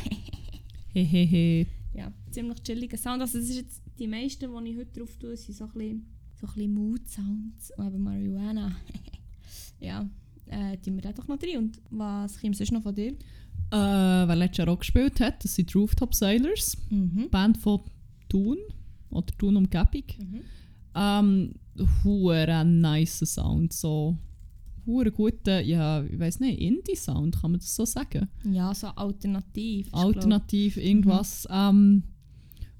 [1.03, 1.67] Hehehe.
[1.93, 3.21] ja, ziemlich chilliger Sound.
[3.21, 6.05] Also das ist jetzt die meisten, die ich heute drauf tue, sind so ein bisschen,
[6.39, 7.71] so ein bisschen Mood-Sounds.
[7.77, 8.75] Aber Marijuana,
[9.79, 10.09] ja,
[10.47, 11.57] äh, tun wir da doch noch drin.
[11.57, 13.11] Und was kommt sonst noch von dir?
[13.71, 16.77] Äh, wer letztes Jahr auch gespielt hat, das sind die Rooftop Sailors.
[16.89, 17.29] Mhm.
[17.29, 17.81] Band von
[18.29, 18.57] Thun
[19.09, 20.03] oder Thun Umgebung.
[20.19, 20.41] Mhm.
[20.95, 21.53] Ähm,
[22.81, 24.17] nice Sound, so
[24.85, 28.29] hure guter, ja, ich weiß nicht, Indie-Sound, kann man das so sagen?
[28.43, 29.87] Ja, so alternativ.
[29.93, 31.47] Alternativ, irgendwas.
[31.51, 32.03] Ähm,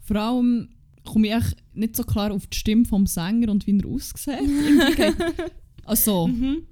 [0.01, 0.69] vor allem
[1.03, 4.39] komme ich echt nicht so klar auf die Stimme vom Sänger und wie er aussieht.
[5.87, 6.63] Also, Mhm.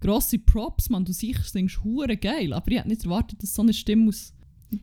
[0.00, 3.62] grosse Props, man, du sicher singst hure geil, aber ich hätte nicht erwartet, dass so
[3.62, 4.32] eine Stimme aus...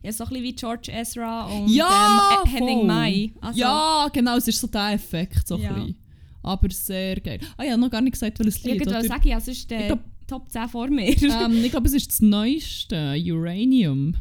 [0.02, 2.88] Ja, so ein bisschen wie George Ezra und Ja, ähm, Henning.
[2.88, 3.34] Mai.
[3.42, 5.72] Also, ja, genau, es ist so der Effekt, so Ja.
[5.76, 5.96] ein bisschen.
[6.44, 7.40] Aber sehr geil.
[7.58, 8.86] Ah, ich habe noch gar nicht gesagt, welches Ich Lied.
[8.88, 9.04] oder?
[9.04, 11.10] sagen, ja, es ist der Ich glaub- Top 10 vor mir.
[11.22, 14.16] ähm, ich glaube, es ist das neueste, Uranium.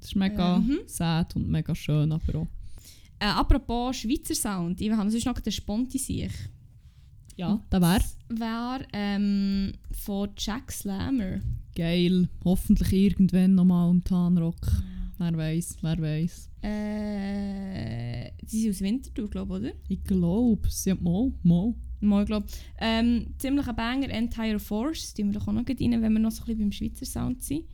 [0.00, 0.78] Das ist mega mhm.
[0.86, 2.46] sad und mega schön, aber auch.
[3.18, 6.30] Äh, apropos Schweizer Sound, ich habe sonst noch den Sponti sich.
[7.36, 11.40] Ja, der wäre Wäre ähm, von Jack Slammer.
[11.74, 12.28] geil.
[12.44, 14.56] Hoffentlich irgendwann nochmal im Tanrock.
[15.18, 16.50] Wer weiß, wer weiß.
[16.62, 19.72] Äh, sie sind aus Winterthur, glaube ich, oder?
[19.88, 21.74] Ich glaube, sie hat mal, mal.
[22.00, 22.46] Mal, glaube
[22.78, 25.14] ähm, Ziemlich ein Banger, Entire Force.
[25.14, 27.42] Die wir doch auch noch rein, wenn wir noch so ein bisschen beim Schweizer Sound
[27.42, 27.64] sind.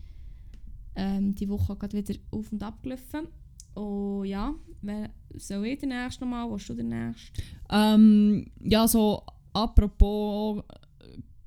[0.96, 3.28] Ähm, die Woche gerade wieder auf und ab gelaufen.
[3.74, 6.50] Oh ja, wer soll ich den nächsten nochmal?
[6.50, 7.42] Willst du den nächsten?
[7.68, 9.22] Ähm, ja, so
[9.52, 10.62] apropos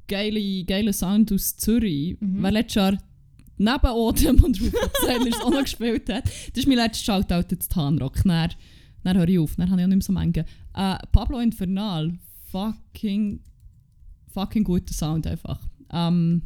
[0.08, 2.20] geile, geile Sound aus Zürich.
[2.20, 2.44] Mhm.
[2.44, 2.98] Wer letztes Jahr
[3.58, 7.72] neben Odem und Rupert Sailors auch noch gespielt hat, das ist mein letztes Shoutout jetzt
[7.72, 8.24] Tanrock.
[8.24, 8.52] Dann,
[9.04, 10.46] dann höre ich auf, dann habe ich auch nicht mehr so Menge.
[10.74, 12.14] Äh, Pablo Infernal,
[12.52, 13.40] fucking,
[14.28, 15.60] fucking guter Sound einfach.
[15.92, 16.42] Ähm,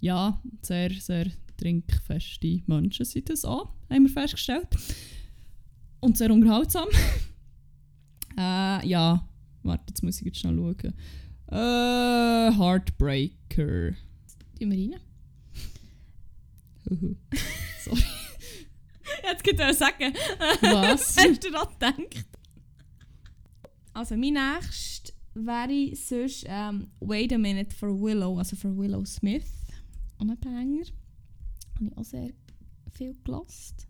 [0.00, 1.26] ja, sehr, sehr
[1.56, 4.68] trinkfeste Menschen sind das auch, haben wir festgestellt.
[6.00, 6.88] Und sehr unterhaltsam.
[8.38, 9.28] äh, ja,
[9.62, 10.94] warte, jetzt muss ich jetzt schnell schauen.
[11.48, 13.92] Äh, Heartbreaker.
[14.58, 15.00] Tun wir rein.
[17.84, 18.02] Sorry.
[19.22, 20.14] Jetzt könnte ich sagen.
[20.60, 21.16] Was?
[21.18, 22.26] Hast du daran gedacht?
[23.92, 29.50] Also, mein nächstes wäre sonst ähm, Wait a Minute for Willow, also für Willow Smith.
[30.18, 30.84] Und ein Banger.
[31.76, 32.30] Habe ich auch sehr
[32.92, 33.86] viel gelost.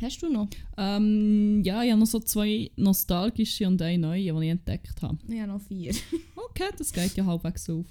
[0.00, 0.48] Hast du noch?
[0.76, 5.18] ähm, ja, ich habe noch so zwei nostalgische und eine neue, die ich entdeckt habe.
[5.28, 5.94] Ich habe noch vier.
[6.36, 7.86] Okay, das geht ja halbwegs auf.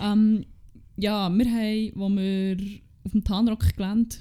[0.00, 0.44] Ähm,
[0.96, 2.56] ja, wir haben, wo wir
[3.04, 4.16] auf dem Tanrock-Gelände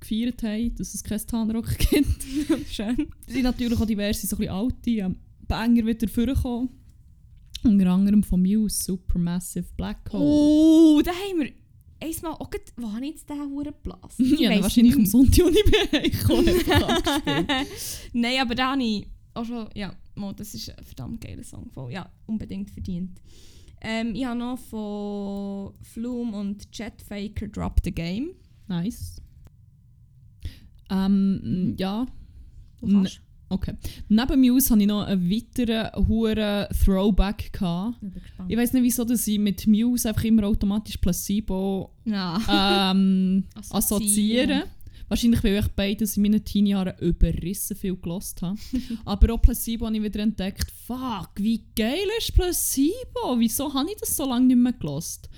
[0.00, 2.24] gefeiert haben, dass es kein Tanrock gibt,
[2.70, 3.08] Schön.
[3.26, 6.70] sind natürlich auch diverse so ein alte ähm, Banger wieder vorgekommen.
[7.64, 10.24] Unter anderem von Muse, Supermassive Black Hole.
[10.24, 11.52] Oh, da haben wir
[12.00, 14.24] einmal auch gerade, wo habe ich jetzt diesen Huren geblasen?
[14.32, 17.46] Ich ja, wahrscheinlich am Sonntag, als ich bin.
[18.22, 19.92] Nein, aber da habe ich auch schon, ja,
[20.36, 23.20] das ist ein verdammt geiler Song, voll, ja, unbedingt verdient.
[23.80, 28.30] Ähm, ich habe noch von Flume und Jetfaker Drop the Game.
[28.66, 29.20] Nice.
[30.90, 32.06] Ähm, ja.
[32.80, 33.20] Du N- kannst.
[33.50, 33.74] Okay.
[34.10, 37.50] Neben Muse hatte ich noch einen weiteren hohen Throwback.
[37.52, 37.96] Gehabt.
[38.46, 42.90] Ich weiß nicht, wieso dass ich mit Muse einfach immer automatisch Placebo Ja.
[42.92, 44.64] ähm, Assoziieren.
[45.08, 48.58] Wahrscheinlich, weil ich beides in meinen Teenie-Jahren überrissen viel gelost habe.
[49.04, 50.70] Aber auch Placebo habe ich wieder entdeckt.
[50.86, 53.38] Fuck, wie geil ist Placebo?
[53.38, 55.30] Wieso habe ich das so lange nicht mehr gelost?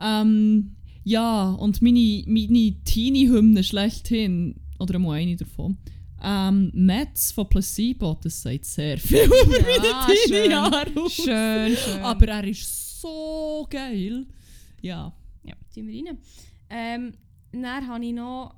[0.00, 5.76] Ähm, ja, und meine, meine Teenie-Hymne schlechthin, oder einmal eine davon,
[6.22, 11.12] ähm, Metz von Placebo, das sagt sehr viel über meine Ja, Teenie-Jahre aus.
[11.12, 12.00] Schön, schön.
[12.00, 14.26] Aber er ist so geil.
[14.80, 15.12] Ja.
[15.42, 16.18] Ja, ziehen wir rein.
[16.70, 17.12] Ähm,
[17.52, 18.54] dann habe ich noch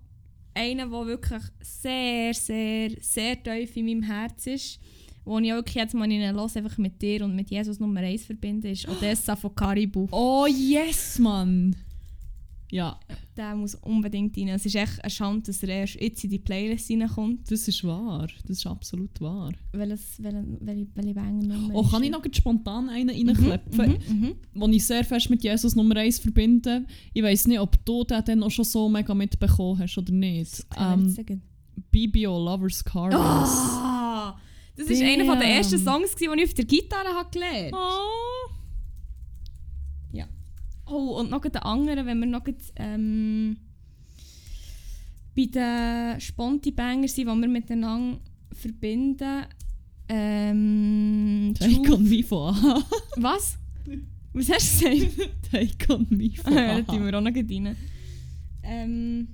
[0.56, 4.80] einen, der wirklich sehr, sehr, sehr tief in meinem Herz ist.
[5.24, 8.00] Wo ich auch jetzt mal in einen Los einfach mit dir und mit Jesus Nummer
[8.00, 10.08] 1 verbinde, ist Odessa von Caribou.
[10.12, 11.74] Oh yes, Mann!
[12.70, 12.98] Ja,
[13.36, 14.48] Der muss unbedingt rein.
[14.48, 17.48] Es ist echt eine Schande, dass er erst jetzt in die Playlist reinkommt.
[17.50, 18.26] das ist wahr.
[18.46, 19.52] Das ist absolut wahr.
[19.72, 24.60] Welches, welche, welche, welche Banger-Nummer Oh, kann ich noch spontan einen reinklepfen, Mhm, mhm.
[24.60, 26.86] den ich sehr fest mit Jesus Nummer 1 verbinde?
[27.14, 30.66] Ich weiß nicht, ob du den dann auch schon so mega mitbekommen hast oder nicht.
[30.76, 31.14] Ähm,
[31.92, 33.20] BBO Lovers Carlos.
[33.20, 34.36] Ah,
[34.76, 37.76] das war einer der ersten Songs, die ich auf der Gitarre gelernt habe.
[37.76, 38.25] Oh.
[40.86, 42.44] Oh, und noch den anderen, wenn wir noch
[42.76, 43.56] ähm,
[45.36, 48.20] bei den Sponti-Bangers sind, die wir miteinander
[48.52, 49.44] verbinden.
[50.08, 52.82] Ähm, Take on me von Aha.
[53.16, 53.58] Was?
[54.32, 55.30] Was hast du gesagt?
[55.50, 57.06] Take on me Ah, von ja, da tun Aha.
[57.06, 57.76] wir auch noch rein.
[58.62, 59.28] Ähm,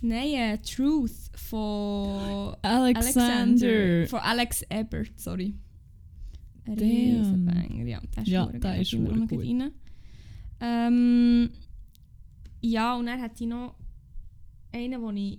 [0.00, 4.06] Nein, äh, Truth von Alexander.
[4.08, 5.54] Von Alex Ebert, sorry.
[6.66, 8.00] Riesenbanger, ja.
[8.14, 9.70] Der ist Ja, der ist verdammt grad rein.
[10.60, 11.50] Ähm,
[12.60, 13.74] ja, und dann hat ich noch
[14.72, 15.38] einen, den ich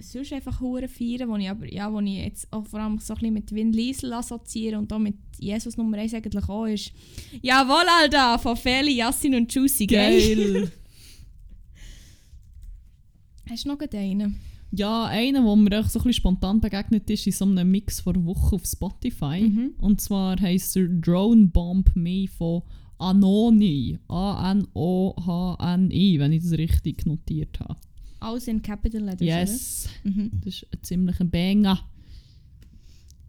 [0.00, 3.14] sonst einfach hure feiern, wo ich aber ja, wo ich jetzt auch vor allem so
[3.14, 6.92] ein bisschen mit Vin Liesel assoziiere und auch mit Jesus Nummer 1 eigentlich auch ist.
[7.42, 10.36] Jawohl, Alter, von Feli, Yassin und Juicy, gell?
[10.36, 10.72] Geil.
[13.48, 14.38] Hast du noch einen?
[14.70, 18.00] Ja, einer, der mir echt so ein bisschen spontan begegnet ist, in so einem Mix
[18.00, 19.40] vor Woche auf Spotify.
[19.40, 19.70] Mhm.
[19.78, 22.62] Und zwar heisst er Drone Bomb Me von
[22.98, 23.98] Anoni.
[24.08, 27.76] A-N-O-H-N-I, wenn ich das richtig notiert habe.
[28.20, 29.88] Alles in Capital Letters, Yes?
[30.04, 30.32] Mhm.
[30.44, 31.78] das ist ein ziemlicher Banger.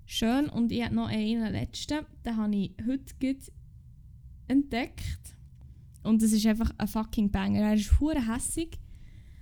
[0.06, 3.38] Schön, und ich habe noch einen letzten, den habe ich heute
[4.48, 5.36] entdeckt.
[6.04, 7.60] Und das ist einfach ein fucking Banger.
[7.60, 8.80] Er ist hure hässig,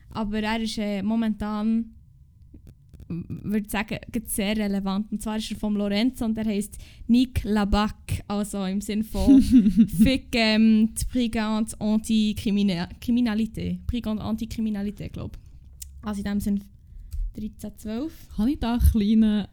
[0.09, 1.93] aber er ist äh, momentan,
[3.07, 5.11] würde ich sagen, sehr relevant.
[5.11, 6.77] Und zwar ist er vom Lorenzo und der heißt
[7.07, 13.87] Nick Labac, also im Sinn von Fick ähm, die Brigande Anti-Kriminalität.
[13.87, 16.07] Brigande Anti-Kriminalität, glaube ich.
[16.07, 16.63] Also in dem Sinn
[17.35, 18.29] 13, 12.
[18.35, 19.47] Kann ich da einen kleinen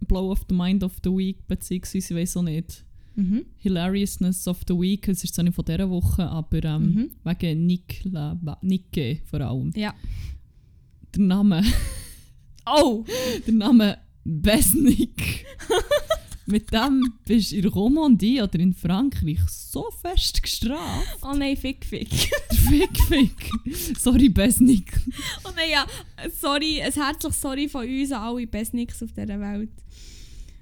[0.00, 2.84] Blow of the Mind of the Week, beziehungsweise ich weiß auch nicht,
[3.14, 3.44] Mhm.
[3.58, 7.10] Hilariousness of the Week, es ist zwar nicht von dieser Woche, aber ähm, Mhm.
[7.24, 9.70] wegen Nick, Laba- Nicke vor allem.
[9.76, 9.94] Ja.
[11.14, 11.62] Der Name,
[12.66, 13.04] Oh!
[13.46, 15.44] der Name Besnik.
[16.46, 21.18] Mit dem bist du in Romandie oder in Frankreich so fest gestraft.
[21.22, 22.08] Oh nein, Fick, Fick.
[22.50, 23.50] Fick, fick.
[23.98, 24.92] Sorry, Besnik.
[25.44, 25.86] Oh nein, ja,
[26.40, 29.70] sorry, ein herzliches Sorry von uns alle Besnicks auf dieser Welt.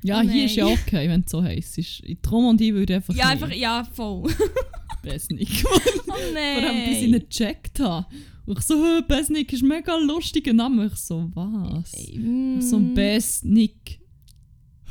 [0.02, 0.78] Ja, Oh hier ist ja nein.
[0.86, 1.76] okay, wenn es so heisst.
[1.78, 4.30] Ist- In Romandie würde ich einfach Ja, nicht einfach, ja, voll.
[5.02, 5.48] Besnik.
[6.12, 7.14] Oh Vor allem, bis ich nein.
[7.20, 8.06] ihn gecheckt habe.
[8.46, 10.86] Und ich so, «Hä, Besnik ist ein mega lustiger Name.
[10.86, 11.92] Ich so, was?
[12.16, 14.00] Mm, So ein Besnik.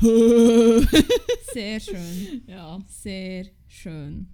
[1.52, 2.42] Sehr schön.
[2.46, 2.78] ja.
[2.88, 4.28] Sehr schön.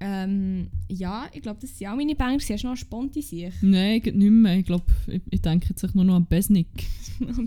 [0.00, 2.48] Ähm, ja, ich glaube, das sind auch meine Bangers.
[2.50, 3.52] Hast du noch Sponti sich?
[3.60, 4.56] Nein, geht nicht mehr.
[4.58, 6.66] Ich glaube, ich, ich denke jetzt nur noch an Besnik.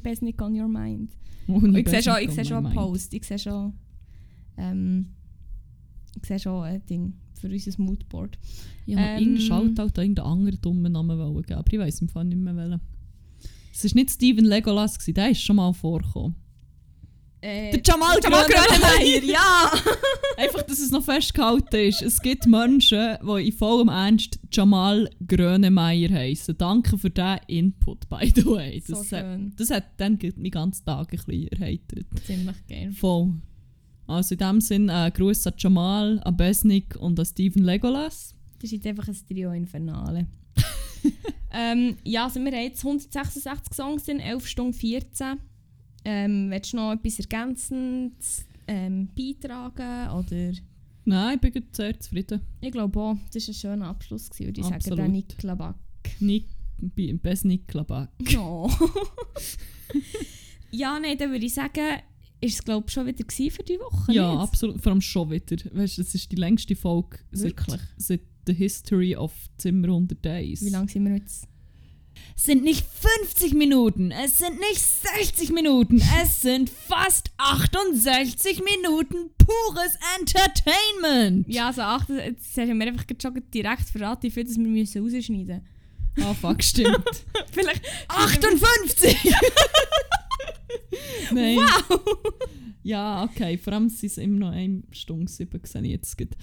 [0.03, 1.11] Besnick on your mind.
[1.47, 2.75] Ich sehe schon, ich sehe on schon einen.
[2.75, 3.13] Post.
[3.13, 3.73] Ich sehe schon,
[4.57, 5.07] ähm,
[6.19, 8.37] ich sehe schon ein Ding für unser Moodboard.
[8.87, 12.09] Noch Ähm, irgendeinen Shoutout an irgendeinen anderen dummen Namen wollen geben, aber ich weiß im
[12.09, 12.81] Fall nicht mehr welchen.
[13.73, 16.35] Es war nicht Steven Legolas, gewesen, der ist schon mal vorgekommen.
[17.45, 19.23] Äh, Der Jamal Jamal Grönemeyer.
[19.23, 19.71] Ja!
[20.37, 22.01] Einfach, dass es noch festgehalten ist.
[22.01, 26.57] Es gibt Menschen, die in vollem Ernst Jamal Grönemeyer heißen.
[26.57, 28.81] Danke für diesen Input, by the way.
[28.85, 29.53] So Das, hat, schön.
[29.57, 32.07] das hat dann meinen ganzen Tag ein bisschen erheitert.
[32.25, 32.91] Ziemlich geil.
[32.93, 33.33] Voll.
[34.07, 38.33] Also in dem Sinn, äh, Gruß an Jamal, an Besnik und an Steven Legolas.
[38.55, 40.25] Das ist jetzt einfach ein Trio Infernale.
[41.53, 45.37] ähm, ja, also wir haben jetzt 166 Songs in 11 Stunden 14.
[46.05, 48.15] Ähm, willst du noch etwas ergänzend
[48.67, 50.11] ähm, beitragen?
[50.11, 50.53] Oder?
[51.05, 52.41] Nein, ich bin sehr zufrieden.
[52.61, 54.75] Ich glaube auch, das war ein schöner Abschluss, gewesen, würde ich sagen.
[54.75, 54.99] Absolut.
[54.99, 55.75] Der Niklaback.
[56.19, 56.45] Nick,
[57.21, 58.09] best Niklaback.
[58.37, 58.69] Oh.
[60.71, 62.01] ja, nein, dann würde ich sagen,
[62.41, 64.13] ist es glaube ich schon wieder für die Woche.
[64.13, 64.41] Ja, nicht?
[64.41, 64.81] absolut.
[64.81, 65.57] Vor allem schon wieder.
[65.73, 67.81] Weißt du, das ist die längste Folge seit, Wirklich?
[67.97, 70.63] seit The History of Zimmer 100 Days.
[70.63, 71.47] Wie lange sind wir jetzt?
[72.35, 72.85] Sind nicht
[73.23, 81.47] 50 Minuten, es sind nicht 60 Minuten, es sind fast 68 Minuten pures Entertainment.
[81.47, 84.67] Ja, also acht, jetzt haben wir einfach gerade schon direkt verraten, wie viel das wir
[84.67, 85.61] müssen rausschneiden
[86.21, 87.03] Ah, fuck, stimmt.
[87.51, 89.17] Vielleicht 58!
[91.33, 91.57] Nein.
[91.57, 92.01] Wow!
[92.83, 96.37] Ja, okay, vor allem sind es immer noch eine Stunde sieben, sehe ich jetzt gerade.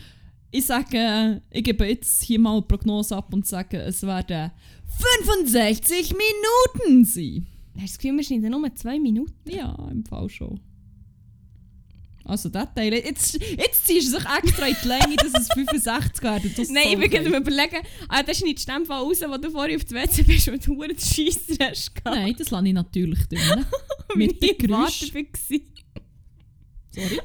[0.54, 4.50] Ich sage, ich gebe jetzt hier mal eine Prognose ab und sage, es werden
[5.24, 7.46] 65 Minuten sein.
[7.74, 9.50] Hast du das Gefühl, wir schneiden nur zwei Minuten?
[9.50, 10.60] Ja, im Fall schon.
[12.24, 16.22] Also der Teil, jetzt, jetzt ziehst du sich extra in die Länge, dass es 65
[16.22, 16.54] werden.
[16.54, 19.22] Das Nein, ich soll bin gerade überlegen, ah, das schneidest du in dem Fall raus,
[19.26, 22.16] wo du vorher auf dem WC bist und du den Scheisser hast gehabt.
[22.16, 23.64] Nein, das lasse ich natürlich drin.
[24.14, 25.60] Mit gewartet war.
[26.90, 27.20] Sorry.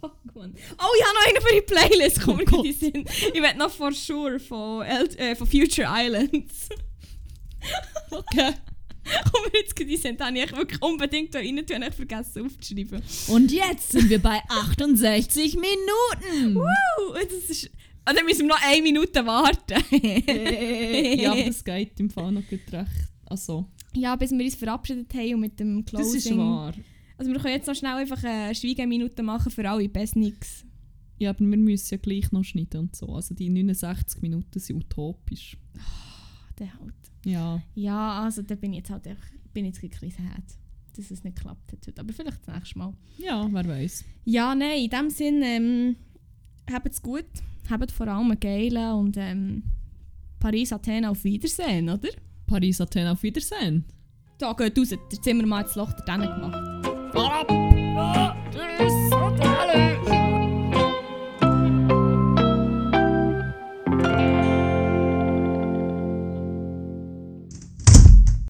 [0.00, 0.54] Fuck, Mann.
[0.78, 3.04] Oh, ich habe noch einen für die Playlist, komm Oh die Sinn.
[3.34, 6.68] Ich werde noch For Sure von, El äh, von Future Islands.
[8.10, 8.54] Okay.
[9.30, 12.46] komm jetzt die Sinn, da habe ich wirklich unbedingt da rein tun und ich vergessen
[12.46, 13.02] aufzuschreiben.
[13.28, 16.56] Und jetzt sind wir bei 68 Minuten.
[16.56, 17.70] Uh, das ist...
[18.04, 19.84] Ah, dann müssen wir noch eine Minute warten.
[21.20, 22.88] ja, aber das geht im Fall noch gut recht.
[23.26, 26.14] Also, ja, bis wir uns verabschiedet haben und mit dem Closing.
[26.14, 26.74] das ist wahr.
[27.20, 30.64] Also wir können jetzt noch schnell einfach eine Schweigeminute machen für alle, best nix.
[31.18, 33.14] Ja, aber wir müssen ja gleich noch schneiden und so.
[33.14, 35.58] Also die 69 Minuten sind utopisch.
[36.58, 36.94] Der halt.
[37.26, 40.44] Ja, Ja, also da bin ich jetzt halt einfach, bin jetzt ein bisschen sad,
[40.96, 42.00] dass es nicht geklappt hat heute.
[42.00, 42.94] Aber vielleicht das nächste Mal.
[43.18, 44.02] ja, wer weiß.
[44.24, 45.96] Ja, nein, in dem Sinn, ähm,
[46.72, 47.26] habt es gut.
[47.68, 49.64] Habt vor allem einen geilen und ähm,
[50.38, 52.08] Paris, Athen auf Wiedersehen, oder?
[52.46, 53.84] Paris, Athen, auf Wiedersehen.
[54.38, 56.79] Da geht raus, der Zimmermann hat das Loch da gemacht.
[57.12, 58.39] Fahr ab!